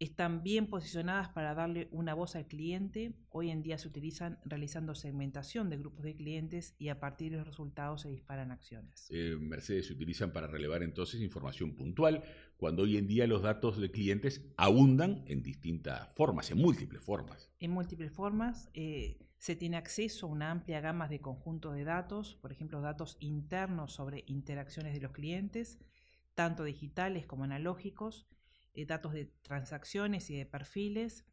Están 0.00 0.42
bien 0.42 0.66
posicionadas 0.66 1.28
para 1.28 1.54
darle 1.54 1.88
una 1.92 2.14
voz 2.14 2.34
al 2.34 2.46
cliente. 2.48 3.14
Hoy 3.30 3.50
en 3.50 3.62
día 3.62 3.78
se 3.78 3.86
utilizan 3.86 4.38
realizando 4.44 4.94
segmentación 4.94 5.70
de 5.70 5.76
grupos 5.76 6.04
de 6.04 6.16
clientes 6.16 6.74
y 6.78 6.88
a 6.88 6.98
partir 6.98 7.30
de 7.30 7.38
los 7.38 7.46
resultados 7.46 8.02
se 8.02 8.10
disparan 8.10 8.50
acciones. 8.50 9.06
Eh, 9.10 9.36
Mercedes 9.38 9.86
se 9.86 9.92
utilizan 9.92 10.32
para 10.32 10.48
relevar 10.48 10.82
entonces 10.82 11.20
información 11.20 11.76
puntual, 11.76 12.24
cuando 12.56 12.82
hoy 12.82 12.96
en 12.96 13.06
día 13.06 13.26
los 13.26 13.42
datos 13.42 13.78
de 13.78 13.90
clientes 13.90 14.44
abundan 14.56 15.24
en 15.26 15.42
distintas 15.42 16.12
formas, 16.16 16.50
en 16.50 16.58
múltiples 16.58 17.02
formas. 17.02 17.50
En 17.60 17.70
múltiples 17.70 18.10
formas. 18.10 18.68
Eh, 18.74 19.18
se 19.44 19.56
tiene 19.56 19.76
acceso 19.76 20.24
a 20.24 20.30
una 20.30 20.50
amplia 20.50 20.80
gama 20.80 21.06
de 21.06 21.20
conjuntos 21.20 21.74
de 21.74 21.84
datos, 21.84 22.34
por 22.36 22.50
ejemplo, 22.50 22.80
datos 22.80 23.18
internos 23.20 23.92
sobre 23.92 24.24
interacciones 24.26 24.94
de 24.94 25.02
los 25.02 25.12
clientes, 25.12 25.78
tanto 26.34 26.64
digitales 26.64 27.26
como 27.26 27.44
analógicos, 27.44 28.26
eh, 28.72 28.86
datos 28.86 29.12
de 29.12 29.26
transacciones 29.42 30.30
y 30.30 30.38
de 30.38 30.46
perfiles, 30.46 31.26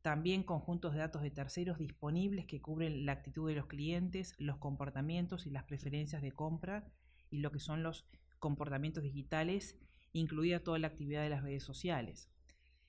también 0.00 0.44
conjuntos 0.44 0.92
de 0.92 1.00
datos 1.00 1.22
de 1.22 1.32
terceros 1.32 1.76
disponibles 1.76 2.46
que 2.46 2.62
cubren 2.62 3.04
la 3.04 3.10
actitud 3.10 3.48
de 3.48 3.56
los 3.56 3.66
clientes, 3.66 4.36
los 4.38 4.58
comportamientos 4.58 5.44
y 5.44 5.50
las 5.50 5.64
preferencias 5.64 6.22
de 6.22 6.30
compra 6.30 6.86
y 7.30 7.38
lo 7.38 7.50
que 7.50 7.58
son 7.58 7.82
los 7.82 8.06
comportamientos 8.38 9.02
digitales 9.02 9.76
incluida 10.12 10.62
toda 10.62 10.78
la 10.78 10.86
actividad 10.86 11.24
de 11.24 11.30
las 11.30 11.42
redes 11.42 11.64
sociales. 11.64 12.30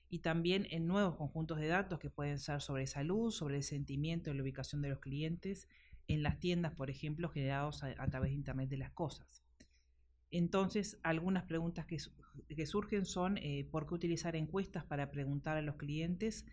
Y 0.08 0.20
también 0.20 0.66
en 0.70 0.86
nuevos 0.86 1.16
conjuntos 1.16 1.58
de 1.58 1.68
datos 1.68 1.98
que 1.98 2.10
pueden 2.10 2.38
ser 2.38 2.60
sobre 2.60 2.86
salud, 2.86 3.30
sobre 3.30 3.56
el 3.56 3.62
sentimiento 3.62 4.30
y 4.30 4.34
la 4.34 4.42
ubicación 4.42 4.80
de 4.82 4.88
los 4.88 5.00
clientes, 5.00 5.68
en 6.06 6.22
las 6.22 6.40
tiendas, 6.40 6.74
por 6.74 6.90
ejemplo, 6.90 7.28
generados 7.28 7.82
a, 7.82 8.06
través 8.08 8.30
de 8.30 8.36
Internet 8.36 8.70
de 8.70 8.78
las 8.78 8.90
Cosas. 8.92 9.44
Entonces, 10.30 10.98
algunas 11.02 11.44
preguntas 11.44 11.86
que, 11.86 11.98
surgen 12.66 13.04
son 13.04 13.38
eh, 13.38 13.68
por 13.70 13.86
qué 13.86 13.94
utilizar 13.94 14.36
encuestas 14.36 14.84
para 14.84 15.10
preguntar 15.10 15.56
a 15.56 15.62
los 15.62 15.76
clientes 15.76 16.46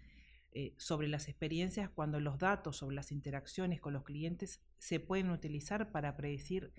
eh, 0.51 0.73
sobre 0.77 1.09
las 1.09 1.27
experiencias 1.27 1.89
cuando 1.89 2.19
los 2.21 2.37
datos 2.37 2.77
sobre 2.77 2.95
las 2.95 3.11
interacciones 3.11 3.81
con 3.81 3.91
los 3.91 4.05
clientes 4.05 4.61
se 4.77 5.01
pueden 5.01 5.29
utilizar 5.29 5.91
para 5.91 6.15
predecir 6.15 6.71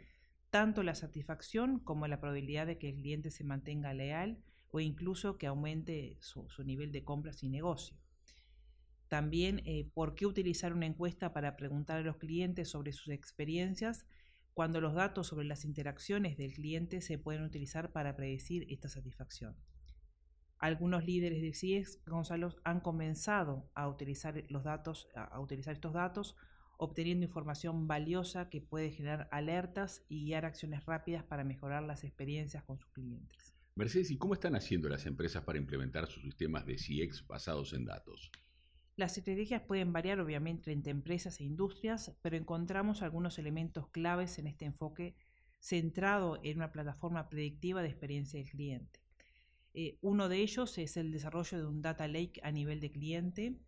tanto 0.48 0.82
la 0.82 0.94
satisfacción 0.94 1.78
como 1.80 2.06
la 2.08 2.18
probabilidad 2.18 2.66
de 2.66 2.78
que 2.78 2.88
el 2.88 2.94
cliente 2.96 3.30
se 3.30 3.44
mantenga 3.44 3.92
leal 3.92 4.38
o 4.70 4.80
incluso 4.80 5.38
que 5.38 5.46
aumente 5.46 6.16
su, 6.20 6.46
nivel 6.64 6.92
de 6.92 7.04
compras 7.04 7.42
y 7.42 7.48
negocio. 7.48 7.96
También, 9.08 9.62
eh, 9.64 9.88
¿por 9.94 10.14
qué 10.14 10.26
utilizar 10.26 10.72
una 10.72 10.86
encuesta 10.86 11.32
para 11.32 11.56
preguntar 11.56 11.98
a 11.98 12.02
los 12.02 12.16
clientes 12.16 12.68
sobre 12.68 12.92
sus 12.92 13.08
experiencias 13.08 14.04
cuando 14.52 14.80
los 14.80 14.94
datos 14.94 15.28
sobre 15.28 15.46
las 15.46 15.64
interacciones 15.64 16.36
del 16.36 16.54
cliente 16.54 17.00
se 17.00 17.18
pueden 17.18 17.42
utilizar 17.42 17.92
para 17.92 18.16
predecir 18.16 18.66
esta 18.68 18.88
satisfacción? 18.88 19.56
Algunos 20.58 21.04
líderes 21.04 21.42
de 21.42 21.52
CIEX, 21.52 22.02
Gonzalo, 22.06 22.54
han 22.64 22.80
comenzado 22.80 23.70
a 23.74 23.88
utilizar 23.88 24.42
los 24.48 24.64
datos, 24.64 25.08
a 25.14 25.38
utilizar 25.38 25.74
estos 25.74 25.92
datos 25.92 26.34
obteniendo 26.78 27.24
información 27.24 27.86
valiosa 27.86 28.48
que 28.48 28.60
puede 28.60 28.90
generar 28.90 29.28
alertas 29.30 30.04
y 30.08 30.24
guiar 30.24 30.44
acciones 30.44 30.84
rápidas 30.84 31.24
para 31.24 31.44
mejorar 31.44 31.82
las 31.82 32.04
experiencias 32.04 32.64
con 32.64 32.78
sus 32.78 32.90
clientes. 32.90 33.55
Mercedes, 33.76 34.10
¿y 34.10 34.16
cómo 34.16 34.32
están 34.32 34.56
haciendo 34.56 34.88
las 34.88 35.04
empresas 35.04 35.44
para 35.44 35.58
implementar 35.58 36.06
sus 36.06 36.22
sistemas 36.22 36.64
de 36.64 36.76
CX 36.76 37.26
basados 37.26 37.74
en 37.74 37.84
datos? 37.84 38.32
Las 38.96 39.18
estrategias 39.18 39.60
pueden 39.60 39.92
variar 39.92 40.18
obviamente 40.18 40.72
entre 40.72 40.92
empresas 40.92 41.40
e 41.40 41.44
industrias, 41.44 42.16
pero 42.22 42.38
encontramos 42.38 43.02
algunos 43.02 43.38
elementos 43.38 43.90
claves 43.90 44.38
en 44.38 44.46
este 44.46 44.64
enfoque 44.64 45.14
centrado 45.60 46.40
en 46.42 46.56
una 46.56 46.72
plataforma 46.72 47.28
predictiva 47.28 47.82
de 47.82 47.88
experiencia 47.88 48.40
del 48.40 48.48
cliente. 48.48 49.00
Eh, 49.74 49.98
uno 50.00 50.30
de 50.30 50.38
ellos 50.38 50.78
es 50.78 50.96
el 50.96 51.12
desarrollo 51.12 51.58
de 51.58 51.66
un 51.66 51.82
data 51.82 52.08
lake 52.08 52.40
a 52.42 52.52
nivel 52.52 52.80
de 52.80 52.90
cliente, 52.90 53.60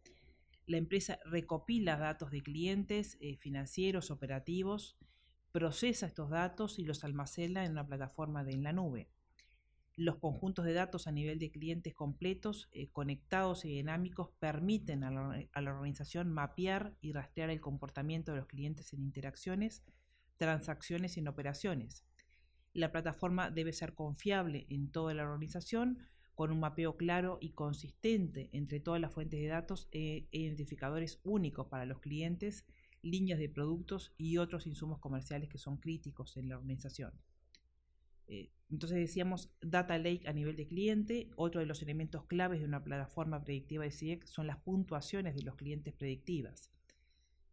la 0.64 0.78
empresa 0.78 1.18
recopila 1.26 1.98
datos 1.98 2.30
de 2.30 2.40
clientes 2.40 3.18
eh, 3.20 3.36
financieros, 3.36 4.10
operativos, 4.10 4.96
procesa 5.52 6.06
estos 6.06 6.30
datos 6.30 6.78
y 6.78 6.84
los 6.84 7.04
almacena 7.04 7.66
en 7.66 7.72
una 7.72 7.86
plataforma 7.86 8.42
de 8.42 8.52
en 8.52 8.62
la 8.62 8.72
nube. 8.72 9.10
Los 9.98 10.18
conjuntos 10.18 10.64
de 10.64 10.74
datos 10.74 11.08
a 11.08 11.10
nivel 11.10 11.40
de 11.40 11.50
clientes 11.50 11.92
completos, 11.92 12.68
eh, 12.70 12.88
conectados 12.92 13.64
y 13.64 13.70
dinámicos 13.70 14.30
permiten 14.38 15.02
a 15.02 15.10
la, 15.10 15.72
organización 15.72 16.30
mapear 16.30 16.94
y 17.00 17.10
rastrear 17.10 17.50
el 17.50 17.60
comportamiento 17.60 18.30
de 18.30 18.38
los 18.38 18.46
clientes 18.46 18.92
en 18.92 19.00
interacciones, 19.00 19.82
transacciones 20.36 21.16
y 21.16 21.20
en 21.20 21.26
operaciones. 21.26 22.04
La 22.74 22.92
plataforma 22.92 23.50
debe 23.50 23.72
ser 23.72 23.96
confiable 23.96 24.66
en 24.70 24.92
toda 24.92 25.14
la 25.14 25.24
organización, 25.24 25.98
con 26.36 26.52
un 26.52 26.60
mapeo 26.60 26.96
claro 26.96 27.38
y 27.40 27.50
consistente 27.50 28.50
entre 28.52 28.78
todas 28.78 29.00
las 29.00 29.12
fuentes 29.12 29.40
de 29.40 29.48
datos 29.48 29.88
e 29.90 30.28
identificadores 30.30 31.18
únicos 31.24 31.66
para 31.66 31.86
los 31.86 31.98
clientes, 31.98 32.64
líneas 33.02 33.40
de 33.40 33.48
productos 33.48 34.14
y 34.16 34.36
otros 34.36 34.68
insumos 34.68 35.00
comerciales 35.00 35.48
que 35.48 35.58
son 35.58 35.78
críticos 35.78 36.36
en 36.36 36.50
la 36.50 36.56
organización. 36.56 37.12
Eh, 38.28 38.50
entonces 38.70 38.98
decíamos 38.98 39.50
Data 39.62 39.96
Lake 39.96 40.28
a 40.28 40.32
nivel 40.32 40.56
de 40.56 40.66
cliente. 40.66 41.30
Otro 41.36 41.60
de 41.60 41.66
los 41.66 41.82
elementos 41.82 42.24
claves 42.26 42.60
de 42.60 42.66
una 42.66 42.84
plataforma 42.84 43.42
predictiva 43.42 43.84
de 43.84 43.90
CX 43.90 44.30
son 44.30 44.46
las 44.46 44.58
puntuaciones 44.58 45.34
de 45.34 45.42
los 45.42 45.56
clientes 45.56 45.94
predictivas. 45.94 46.70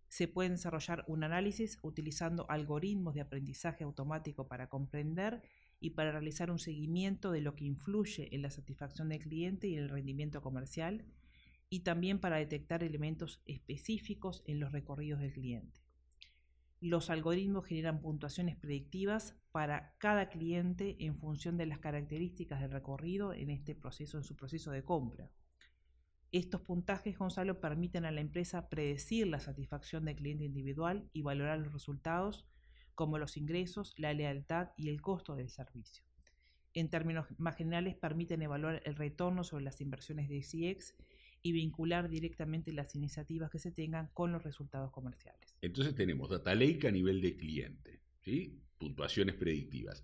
Se 0.10 0.28
puede 0.28 0.50
desarrollar 0.50 1.04
un 1.08 1.24
análisis 1.24 1.80
utilizando 1.82 2.46
algoritmos 2.50 3.16
de 3.16 3.22
aprendizaje 3.22 3.84
automático 3.84 4.48
para 4.48 4.70
comprender 4.70 5.42
y 5.80 5.92
para 5.92 6.12
realizar 6.12 6.52
un 6.52 6.60
seguimiento 6.60 7.32
de 7.32 7.42
lo 7.42 7.56
que 7.56 7.66
influye 7.66 8.34
en 8.34 8.42
la 8.42 8.50
satisfacción 8.50 9.10
del 9.10 9.20
cliente 9.20 9.68
y 9.68 9.76
en 9.76 9.84
el 9.84 9.90
rendimiento 9.90 10.42
comercial, 10.42 11.06
y 11.70 11.82
también 11.82 12.20
para 12.20 12.38
detectar 12.38 12.84
elementos 12.84 13.42
específicos 13.46 14.44
en 14.48 14.60
los 14.60 14.72
recorridos 14.72 15.20
del 15.20 15.34
cliente. 15.34 15.82
Los 16.80 17.10
algoritmos 17.10 17.66
generan 17.66 18.02
puntuaciones 18.02 18.56
predictivas 18.56 19.36
para 19.56 19.96
cada 20.00 20.28
cliente 20.28 20.98
en 21.00 21.16
función 21.16 21.56
de 21.56 21.66
las 21.66 21.80
características 21.80 22.60
del 22.60 22.72
recorrido 22.72 23.32
en 23.32 23.50
este 23.50 23.74
proceso, 23.74 24.18
en 24.18 24.26
su 24.26 24.36
proceso 24.36 24.70
de 24.70 24.84
compra. 24.84 25.32
Estos 26.34 26.60
puntajes, 26.60 27.18
Gonzalo, 27.18 27.62
permiten 27.62 28.04
a 28.04 28.12
la 28.12 28.20
empresa 28.20 28.68
predecir 28.68 29.28
la 29.28 29.40
satisfacción 29.40 30.04
del 30.04 30.18
cliente 30.18 30.44
individual 30.44 31.10
y 31.14 31.22
valorar 31.22 31.60
los 31.60 31.72
resultados 31.72 32.46
como 32.96 33.18
los 33.18 33.38
ingresos, 33.38 33.94
la 33.98 34.14
lealtad 34.14 34.72
y 34.76 34.90
el 34.90 35.02
costo 35.02 35.38
del 35.38 35.50
servicio. 35.50 36.04
En 36.74 36.90
términos 36.90 37.28
más 37.38 37.56
generales, 37.56 37.96
permiten 37.96 38.42
evaluar 38.42 38.82
el 38.84 38.98
retorno 38.98 39.46
sobre 39.46 39.64
las 39.64 39.80
inversiones 39.80 40.28
de 40.28 40.42
CX 40.42 40.98
y 41.44 41.54
vincular 41.54 42.10
directamente 42.10 42.74
las 42.74 42.94
iniciativas 42.94 43.50
que 43.50 43.60
se 43.60 43.72
tengan 43.72 44.10
con 44.14 44.34
los 44.34 44.44
resultados 44.44 44.92
comerciales. 44.92 45.56
Entonces 45.62 45.96
tenemos 45.96 46.30
data 46.30 46.54
lake 46.54 46.90
a 46.90 46.92
nivel 46.92 47.22
de 47.22 47.38
cliente, 47.38 48.02
¿sí? 48.20 48.65
Puntuaciones 48.78 49.36
predictivas. 49.36 50.04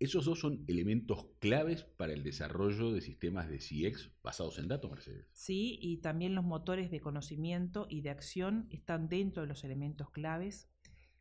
Esos 0.00 0.24
dos 0.24 0.40
son 0.40 0.64
elementos 0.66 1.26
claves 1.40 1.84
para 1.84 2.14
el 2.14 2.22
desarrollo 2.22 2.90
de 2.90 3.02
sistemas 3.02 3.50
de 3.50 3.58
CX 3.58 4.10
basados 4.22 4.58
en 4.58 4.66
datos, 4.66 4.90
Mercedes. 4.90 5.26
Sí, 5.34 5.78
y 5.82 5.98
también 5.98 6.34
los 6.34 6.44
motores 6.44 6.90
de 6.90 7.00
conocimiento 7.00 7.86
y 7.90 8.00
de 8.00 8.08
acción 8.08 8.66
están 8.70 9.10
dentro 9.10 9.42
de 9.42 9.48
los 9.48 9.62
elementos 9.62 10.10
claves. 10.10 10.70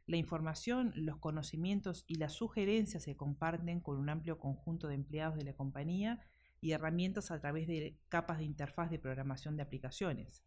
La 0.06 0.15
información, 0.15 0.94
los 0.96 1.18
conocimientos 1.18 2.06
y 2.08 2.15
las 2.15 2.32
sugerencias 2.32 3.04
se 3.04 3.18
comparten 3.18 3.82
con 3.82 3.98
un 3.98 4.08
amplio 4.08 4.39
conjunto 4.39 4.88
de 4.88 4.96
empleados 4.96 5.38
de 5.38 5.44
la 5.44 5.54
compañía 5.54 6.22
y 6.62 6.72
herramientas 6.72 7.32
a 7.32 7.39
través 7.42 7.68
de 7.68 8.00
capas 8.08 8.39
de 8.39 8.46
interfaz 8.46 8.89
de 8.89 9.00
programación 9.00 9.58
de 9.58 9.63
aplicaciones. 9.63 10.42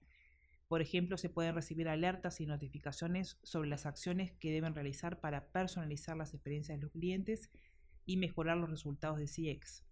Por 0.72 0.80
ejemplo, 0.80 1.18
se 1.18 1.28
pueden 1.28 1.54
recibir 1.54 1.86
alertas 1.86 2.40
y 2.40 2.46
notificaciones 2.46 3.38
sobre 3.42 3.68
las 3.68 3.84
acciones 3.84 4.32
que 4.40 4.50
deben 4.50 4.74
realizar 4.74 5.20
para 5.20 5.52
personalizar 5.52 6.16
las 6.16 6.32
experiencias 6.32 6.78
de 6.78 6.82
los 6.82 6.92
clientes 6.92 7.50
y 8.06 8.16
mejorar 8.16 8.56
los 8.56 8.70
resultados 8.70 9.18
de 9.18 9.26
CX. 9.26 9.84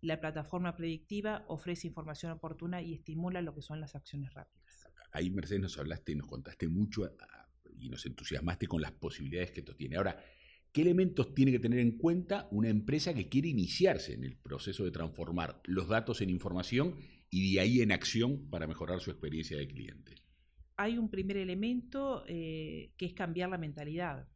La 0.00 0.20
plataforma 0.20 0.76
predictiva 0.76 1.44
ofrece 1.46 1.88
información 1.88 2.32
oportuna 2.32 2.80
y 2.80 2.94
estimula 2.94 3.42
lo 3.42 3.54
que 3.54 3.60
son 3.60 3.82
las 3.82 3.94
acciones 3.94 4.32
rápidas. 4.32 4.88
Ahí, 5.12 5.28
Mercedes, 5.28 5.60
nos 5.60 5.76
hablaste 5.76 6.12
y 6.12 6.14
nos 6.14 6.26
contaste 6.26 6.68
mucho 6.68 7.02
y 7.78 7.90
nos 7.90 8.06
entusiasmaste 8.06 8.66
con 8.66 8.80
las 8.80 8.92
posibilidades 8.92 9.50
que 9.50 9.60
esto 9.60 9.76
tiene. 9.76 9.96
Ahora, 9.96 10.24
¿qué 10.72 10.80
elementos 10.80 11.34
tiene 11.34 11.52
que 11.52 11.58
tener 11.58 11.80
en 11.80 11.98
cuenta 11.98 12.48
una 12.50 12.70
empresa 12.70 13.12
que 13.12 13.28
quiere 13.28 13.48
iniciarse 13.48 14.14
en 14.14 14.24
el 14.24 14.38
proceso 14.38 14.84
de 14.84 14.90
transformar 14.90 15.60
los 15.64 15.86
datos 15.86 16.22
en 16.22 16.30
información 16.30 16.96
y 17.34 17.54
de 17.54 17.60
ahí 17.60 17.80
en 17.80 17.92
acción 17.92 18.48
para 18.50 18.66
mejorar 18.66 19.00
su 19.00 19.10
experiencia 19.10 19.56
de 19.56 19.66
cliente? 19.66 20.14
Hay 20.76 20.98
un 20.98 21.08
primer 21.08 21.36
elemento 21.36 22.24
eh, 22.26 22.92
que 22.96 23.06
es 23.06 23.14
cambiar 23.14 23.50
la 23.50 23.58
mentalidad 23.58 24.28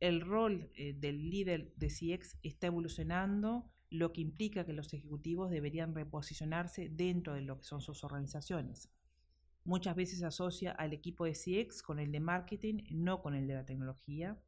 el 0.00 0.20
rol 0.20 0.70
eh, 0.74 0.94
del 0.94 1.30
líder 1.30 1.72
de 1.76 1.88
CX 1.88 2.38
está 2.42 2.66
evolucionando, 2.66 3.70
lo 3.88 4.12
que 4.12 4.20
implica 4.20 4.66
que 4.66 4.72
los 4.72 4.92
ejecutivos 4.92 5.50
deberían 5.50 5.94
reposicionarse 5.94 6.88
dentro 6.90 7.34
de 7.34 7.42
lo 7.42 7.58
que 7.58 7.64
son 7.64 7.80
sus 7.80 8.04
organizaciones. 8.04 8.90
Muchas 9.64 9.96
veces 9.96 10.22
asocia 10.22 10.72
al 10.72 10.92
equipo 10.92 11.24
de 11.24 11.32
CX 11.32 11.82
con 11.82 11.98
el 11.98 12.12
de 12.12 12.20
marketing, 12.20 12.84
no 12.90 13.22
con 13.22 13.34
el 13.34 13.46
de 13.46 13.54
la 13.54 13.64
tecnología. 13.64 14.38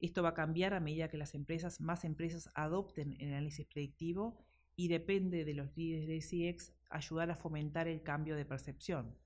Esto 0.00 0.22
va 0.22 0.30
a 0.30 0.34
cambiar 0.34 0.74
a 0.74 0.80
medida 0.80 1.08
que 1.08 1.18
las 1.18 1.34
empresas, 1.34 1.80
más 1.80 2.04
empresas 2.04 2.48
adopten 2.54 3.16
el 3.20 3.28
análisis 3.28 3.66
predictivo 3.66 4.44
y 4.74 4.88
depende 4.88 5.44
de 5.44 5.54
los 5.54 5.76
líderes 5.76 6.08
de 6.08 6.54
CX 6.54 6.72
ayudar 6.90 7.30
a 7.30 7.36
fomentar 7.36 7.88
el 7.88 8.02
cambio 8.02 8.36
de 8.36 8.44
percepción. 8.44 9.16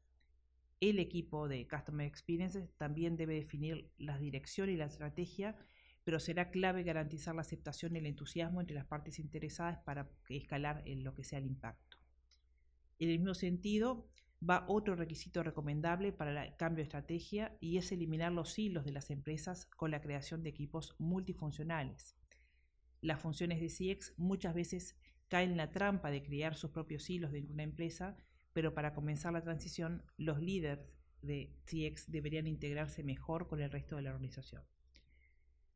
El 0.80 0.98
equipo 0.98 1.48
de 1.48 1.68
Customer 1.68 2.06
Experiences 2.06 2.68
también 2.76 3.16
debe 3.16 3.34
definir 3.34 3.92
la 3.98 4.18
dirección 4.18 4.68
y 4.68 4.76
la 4.76 4.86
estrategia, 4.86 5.56
pero 6.04 6.18
será 6.18 6.50
clave 6.50 6.82
garantizar 6.82 7.34
la 7.34 7.42
aceptación 7.42 7.94
y 7.94 8.00
el 8.00 8.06
entusiasmo 8.06 8.60
entre 8.60 8.74
las 8.74 8.86
partes 8.86 9.18
interesadas 9.18 9.78
para 9.84 10.10
escalar 10.28 10.82
en 10.86 11.04
lo 11.04 11.14
que 11.14 11.22
sea 11.22 11.38
el 11.38 11.46
impacto. 11.46 11.98
En 12.98 13.10
el 13.10 13.18
mismo 13.18 13.34
sentido, 13.34 14.08
va 14.48 14.64
otro 14.68 14.96
requisito 14.96 15.42
recomendable 15.42 16.12
para 16.12 16.44
el 16.44 16.56
cambio 16.56 16.78
de 16.78 16.88
estrategia 16.88 17.56
y 17.60 17.78
es 17.78 17.92
eliminar 17.92 18.32
los 18.32 18.58
hilos 18.58 18.84
de 18.84 18.92
las 18.92 19.10
empresas 19.10 19.66
con 19.66 19.90
la 19.90 20.00
creación 20.00 20.42
de 20.42 20.50
equipos 20.50 20.96
multifuncionales. 20.98 22.16
Las 23.00 23.20
funciones 23.20 23.60
de 23.60 23.68
CX 23.68 24.14
muchas 24.16 24.54
veces 24.54 24.96
caen 25.32 25.52
en 25.52 25.56
la 25.56 25.72
trampa 25.72 26.10
de 26.10 26.22
crear 26.22 26.54
sus 26.54 26.70
propios 26.70 27.08
hilos 27.08 27.32
dentro 27.32 27.48
de 27.48 27.54
una 27.54 27.70
empresa 27.72 28.16
pero 28.52 28.74
para 28.74 28.94
comenzar 28.94 29.32
la 29.32 29.42
transición, 29.42 30.02
los 30.16 30.40
líderes 30.40 30.80
de 31.22 31.54
CX 31.64 32.10
deberían 32.10 32.46
integrarse 32.46 33.02
mejor 33.02 33.48
con 33.48 33.60
el 33.60 33.70
resto 33.70 33.96
de 33.96 34.02
la 34.02 34.10
organización. 34.10 34.62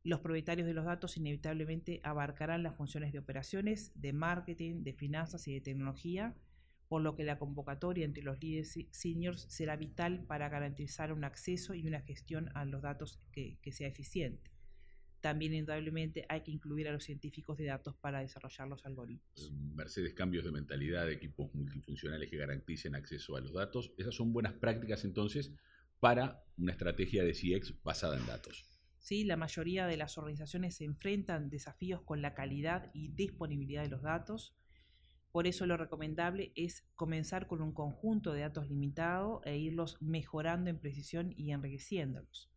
Los 0.03 0.21
propietarios 0.21 0.67
de 0.67 0.75
los 0.75 0.85
datos 0.85 1.17
inevitablemente 1.17 2.01
abarcarán 2.05 2.63
las 2.63 2.77
funciones 2.77 3.13
de 3.13 3.19
operaciones, 3.19 3.93
de 3.95 4.13
marketing, 4.13 4.83
de 4.85 4.93
finanzas 4.93 5.49
y 5.49 5.55
de 5.55 5.61
tecnología, 5.61 6.37
por 6.89 7.03
lo 7.03 7.17
que 7.17 7.25
la 7.25 7.39
convocatoria 7.39 8.05
entre 8.05 8.23
los 8.23 8.41
líderes 8.41 8.79
seniors 8.93 9.47
será 9.49 9.75
vital 9.77 10.25
para 10.25 10.49
garantizar 10.49 11.13
un 11.13 11.25
acceso 11.25 11.75
y 11.75 11.87
una 11.87 12.01
gestión 12.03 12.51
a 12.55 12.65
los 12.65 12.83
datos 12.83 13.21
que, 13.33 13.59
que 13.63 13.73
sea 13.73 13.89
eficiente. 13.89 14.56
También, 15.27 15.55
indudablemente, 15.55 16.25
hay 16.29 16.43
que 16.43 16.53
incluir 16.53 16.87
a 16.87 16.93
los 16.93 17.03
científicos 17.03 17.59
de 17.59 17.65
datos 17.65 17.97
para 17.97 18.21
desarrollar 18.21 18.69
los 18.69 18.87
algoritmos. 18.87 19.53
Mercedes, 19.75 20.15
cambios 20.15 20.45
de 20.45 20.53
mentalidad 20.53 21.11
equipos 21.11 21.53
multifuncionales 21.53 22.31
que 22.31 22.37
garanticen 22.37 22.95
acceso 22.95 23.35
a 23.35 23.41
los 23.41 23.53
datos. 23.53 23.93
Esas 23.99 24.15
son 24.15 24.33
buenas 24.33 24.53
prácticas, 24.53 25.05
entonces, 25.05 25.53
para 25.99 26.45
una 26.57 26.71
estrategia 26.71 27.25
de 27.25 27.35
CX 27.35 27.83
basada 27.83 28.17
en 28.17 28.25
datos. 28.25 28.65
Sí, 29.01 29.25
la 29.25 29.37
mayoría 29.37 29.89
de 29.89 29.97
las 29.97 30.17
organizaciones 30.17 30.77
se 30.77 30.85
enfrentan 30.85 31.51
desafíos 31.51 32.03
con 32.03 32.23
la 32.23 32.33
calidad 32.33 32.93
y 32.95 33.09
disponibilidad 33.09 33.83
de 33.83 33.89
los 33.89 34.03
datos. 34.03 34.55
Por 35.33 35.49
eso 35.49 35.67
lo 35.67 35.77
recomendable 35.77 36.53
es 36.55 36.87
comenzar 36.95 37.49
con 37.49 37.63
un 37.63 37.73
conjunto 37.73 38.33
de 38.33 38.43
datos 38.43 38.69
limitado 38.69 39.41
e 39.45 39.59
irlos 39.59 40.01
mejorando 40.01 40.71
en 40.71 40.79
precisión 40.79 41.35
y 41.37 41.51
enriqueciéndolos 41.51 42.49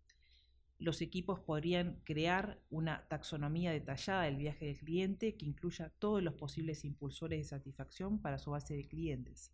los 0.80 1.02
equipos 1.02 1.42
podrían 1.42 2.00
crear 2.06 2.62
una 2.70 3.06
taxonomía 3.10 3.72
detallada 3.72 4.24
del 4.24 4.38
viaje 4.38 4.66
del 4.66 4.80
cliente 4.80 5.36
que 5.36 5.46
incluya 5.46 5.90
todos 6.00 6.24
los 6.24 6.36
posibles 6.36 6.86
impulsores 6.86 7.40
de 7.40 7.44
satisfacción 7.44 8.22
para 8.22 8.40
su 8.40 8.52
base 8.52 8.76
de 8.76 8.88
clientes. 8.88 9.52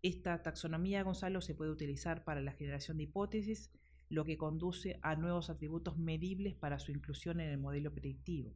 Esta 0.00 0.40
taxonomía, 0.42 1.02
Gonzalo, 1.02 1.40
se 1.40 1.56
puede 1.56 1.72
utilizar 1.72 2.22
para 2.22 2.40
la 2.40 2.52
generación 2.52 2.98
de 2.98 3.04
hipótesis, 3.04 3.72
lo 4.08 4.24
que 4.24 4.38
conduce 4.38 5.00
a 5.02 5.16
nuevos 5.16 5.50
atributos 5.50 5.98
medibles 5.98 6.54
para 6.54 6.78
su 6.78 6.92
inclusión 6.92 7.40
en 7.40 7.50
el 7.50 7.58
modelo 7.58 7.92
predictivo. 7.92 8.54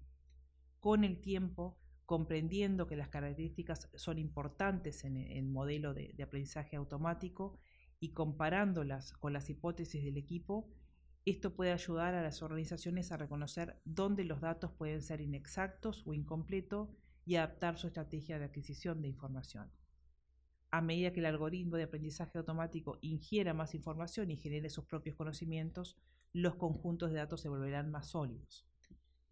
Con 0.79 1.03
el 1.03 1.21
tiempo, 1.21 1.77
comprendiendo 2.07 2.87
que 2.87 2.97
las 2.97 3.09
características 3.09 3.89
son 3.95 4.19
importantes 4.19 5.05
en 5.05 5.17
el 5.17 5.49
modelo 5.49 5.95
de, 5.95 6.15
aprendizaje 6.23 6.77
automático 6.77 7.59
y 7.99 8.13
comparándolas 8.13 9.13
con 9.13 9.33
las 9.33 9.51
hipótesis 9.51 10.05
del 10.05 10.17
equipo, 10.17 10.71
esto 11.25 11.55
puede 11.55 11.73
ayudar 11.73 12.15
a 12.15 12.23
las 12.23 12.43
organizaciones 12.43 13.13
a 13.13 13.17
reconocer 13.17 13.81
dónde 13.85 14.25
los 14.25 14.41
datos 14.41 14.73
pueden 14.73 15.03
ser 15.03 15.21
inexactos 15.21 16.03
o 16.07 16.15
incompletos 16.15 16.89
y 17.25 17.37
adaptar 17.37 17.79
su 17.79 17.87
estrategia 17.87 18.39
de 18.39 18.47
adquisición 18.47 19.01
de 19.01 19.09
información. 19.09 19.71
A 20.73 20.81
medida 20.81 21.13
que 21.13 21.21
el 21.21 21.27
algoritmo 21.27 21.77
de 21.77 21.85
aprendizaje 21.85 22.39
automático 22.39 22.99
ingiera 23.03 23.55
más 23.55 23.75
información 23.75 24.31
y 24.31 24.37
genere 24.37 24.71
sus 24.71 24.85
propios 24.87 25.15
conocimientos, 25.17 25.97
los 26.33 26.57
conjuntos 26.57 27.11
de 27.11 27.19
datos 27.19 27.41
se 27.41 27.49
volverán 27.49 27.91
más 27.91 28.09
sólidos. 28.09 28.67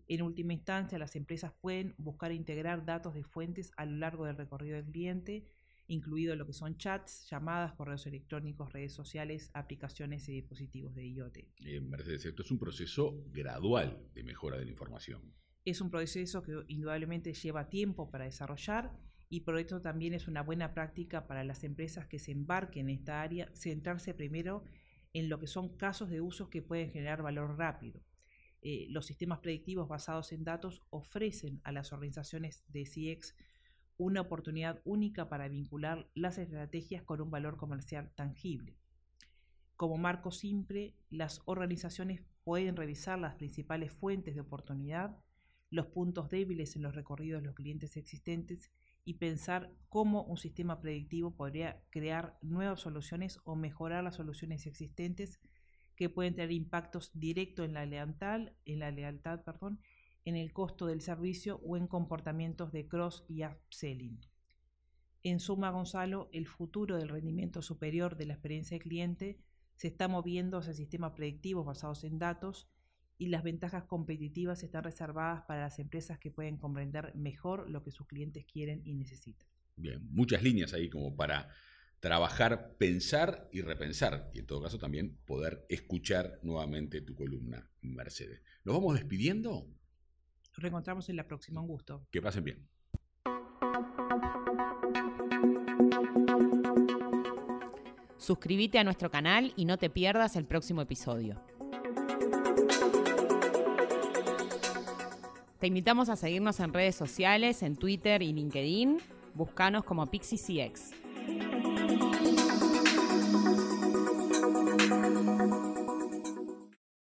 En 0.07 0.22
última 0.22 0.53
instancia, 0.53 0.98
las 0.98 1.16
empresas 1.16 1.53
pueden 1.61 1.94
buscar 1.96 2.33
integrar 2.33 2.85
datos 2.85 3.14
de 3.14 3.24
fuentes 3.24 3.72
a 3.76 3.87
lo 3.87 3.96
largo 3.96 4.26
del 4.26 4.37
recorrido 4.37 4.76
del 4.76 4.90
cliente 4.90 5.46
incluido 5.90 6.37
lo 6.37 6.46
que 6.46 6.53
son 6.53 6.76
chats, 6.76 7.29
llamadas, 7.29 7.74
correos 7.74 8.07
electrónicos, 8.07 8.72
redes 8.72 8.92
sociales, 8.92 9.50
aplicaciones 9.55 10.29
y 10.29 10.33
dispositivos 10.33 10.94
de 10.94 11.07
IoT. 11.07 11.38
Eh, 11.64 11.81
Mercedes, 11.81 12.24
esto 12.26 12.42
es 12.42 12.50
un 12.50 12.59
proceso 12.59 13.24
gradual 13.33 14.09
de 14.14 14.22
mejora 14.22 14.57
de 14.57 14.64
la 14.64 14.70
información. 14.70 15.35
Es 15.64 15.81
un 15.81 15.90
proceso 15.90 16.42
que 16.42 16.62
indudablemente 16.68 17.35
lleva 17.35 17.68
tiempo 17.68 18.09
para 18.11 18.24
desarrollar 18.24 18.96
y 19.29 19.40
por 19.40 19.59
esto 19.59 19.83
también 19.83 20.14
es 20.14 20.29
una 20.29 20.42
buena 20.42 20.74
práctica 20.74 21.26
para 21.26 21.44
las 21.44 21.64
empresas 21.64 22.07
que 22.07 22.18
se 22.18 22.33
embarquen 22.33 22.88
en 22.88 22.98
esta 22.98 23.20
área, 23.20 23.50
centrarse 23.55 24.14
primero 24.14 24.62
en 25.12 25.29
lo 25.29 25.40
que 25.40 25.48
son 25.48 25.76
casos 25.76 26.09
de 26.09 26.20
uso 26.20 26.50
que 26.50 26.62
pueden 26.62 26.90
generar 26.90 27.22
valor 27.22 27.59
rápido. 27.59 28.00
Eh, 28.62 28.87
los 28.90 29.07
sistemas 29.07 29.40
predictivos 29.40 29.88
basados 29.88 30.33
en 30.33 30.44
datos 30.44 30.83
ofrecen 30.90 31.61
a 31.64 31.72
las 31.72 31.92
organizaciones 31.92 32.64
de 32.68 32.85
CX 32.85 33.35
una 34.00 34.22
oportunidad 34.22 34.80
única 34.84 35.28
para 35.28 35.46
vincular 35.48 36.08
las 36.14 36.38
estrategias 36.38 37.02
con 37.02 37.20
un 37.20 37.30
valor 37.30 37.58
comercial 37.58 38.10
tangible. 38.14 38.78
Como 39.76 39.98
marco 39.98 40.32
simple, 40.32 40.94
las 41.10 41.42
organizaciones 41.44 42.22
pueden 42.42 42.76
revisar 42.76 43.18
las 43.18 43.34
principales 43.34 43.92
fuentes 43.92 44.34
de 44.34 44.40
oportunidad, 44.40 45.18
los 45.68 45.86
puntos 45.88 46.30
débiles 46.30 46.76
en 46.76 46.82
los 46.82 46.94
recorridos 46.94 47.42
de 47.42 47.46
los 47.48 47.54
clientes 47.54 47.98
existentes 47.98 48.70
y 49.04 49.14
pensar 49.14 49.70
cómo 49.90 50.22
un 50.22 50.38
sistema 50.38 50.80
predictivo 50.80 51.36
podría 51.36 51.82
crear 51.90 52.38
nuevas 52.40 52.80
soluciones 52.80 53.38
o 53.44 53.54
mejorar 53.54 54.02
las 54.02 54.14
soluciones 54.14 54.66
existentes 54.66 55.40
que 55.94 56.08
pueden 56.08 56.34
tener 56.34 56.52
impactos 56.52 57.10
directos 57.12 57.66
en 57.66 57.74
la 57.74 57.84
lealtad, 57.84 58.48
en 58.64 58.78
la 58.78 58.90
lealtad, 58.90 59.42
perdón, 59.44 59.78
en 60.24 60.37
el 60.37 60.52
costo 60.52 60.87
del 60.87 61.00
servicio 61.00 61.61
o 61.64 61.76
en 61.76 61.87
comportamientos 61.87 62.72
de 62.72 62.87
cross 62.87 63.24
y 63.28 63.44
upselling. 63.44 64.20
En 65.22 65.40
suma, 65.40 65.70
Gonzalo, 65.70 66.30
el 66.33 66.46
futuro 66.46 66.96
del 66.96 67.09
rendimiento 67.09 67.62
superior 67.62 68.16
de 68.16 68.26
la 68.26 68.35
experiencia 68.35 68.76
del 68.76 68.83
cliente 68.83 69.38
se 69.76 69.88
está 69.88 70.09
moviendo 70.09 70.59
hacia 70.59 70.74
sistemas 70.74 71.12
predictivos 71.12 71.66
basados 71.66 72.04
en 72.04 72.18
datos 72.18 72.68
y 73.18 73.28
las 73.28 73.42
ventajas 73.42 73.85
competitivas 73.85 74.62
están 74.62 74.85
reservadas 74.85 75.42
para 75.46 75.62
las 75.62 75.78
empresas 75.78 76.18
que 76.18 76.30
pueden 76.30 76.56
comprender 76.56 77.14
mejor 77.14 77.68
lo 77.68 77.83
que 77.83 77.90
sus 77.90 78.06
clientes 78.06 78.46
quieren 78.46 78.80
y 78.85 78.94
necesitan. 78.94 79.46
Bien, 79.76 80.06
muchas 80.11 80.42
líneas 80.42 80.72
ahí 80.72 80.88
como 80.88 81.14
para 81.16 81.50
trabajar, 82.00 82.76
pensar 82.78 83.48
y 83.52 83.61
repensar. 83.61 84.30
Y 84.35 84.40
en 84.40 84.46
todo 84.46 84.62
caso 84.62 84.78
también 84.78 85.18
poder 85.26 85.66
escuchar 85.68 86.40
nuevamente 86.42 87.02
tu 87.02 87.14
columna, 87.14 87.70
Mercedes. 87.83 88.42
¿Nos 88.64 88.74
vamos 88.74 88.94
despidiendo? 88.94 89.68
Nos 90.52 90.62
reencontramos 90.62 91.08
en 91.08 91.16
la 91.16 91.26
próxima. 91.26 91.60
Un 91.60 91.68
gusto. 91.68 92.06
Que 92.10 92.20
pasen 92.20 92.44
bien. 92.44 92.68
Suscríbete 98.16 98.78
a 98.78 98.84
nuestro 98.84 99.10
canal 99.10 99.52
y 99.56 99.64
no 99.64 99.78
te 99.78 99.90
pierdas 99.90 100.36
el 100.36 100.44
próximo 100.44 100.82
episodio. 100.82 101.42
Te 105.58 105.66
invitamos 105.66 106.08
a 106.08 106.16
seguirnos 106.16 106.60
en 106.60 106.72
redes 106.72 106.96
sociales, 106.96 107.62
en 107.62 107.76
Twitter 107.76 108.22
y 108.22 108.32
LinkedIn. 108.32 108.98
Búscanos 109.34 109.84
como 109.84 110.06
PixieCX. 110.06 110.99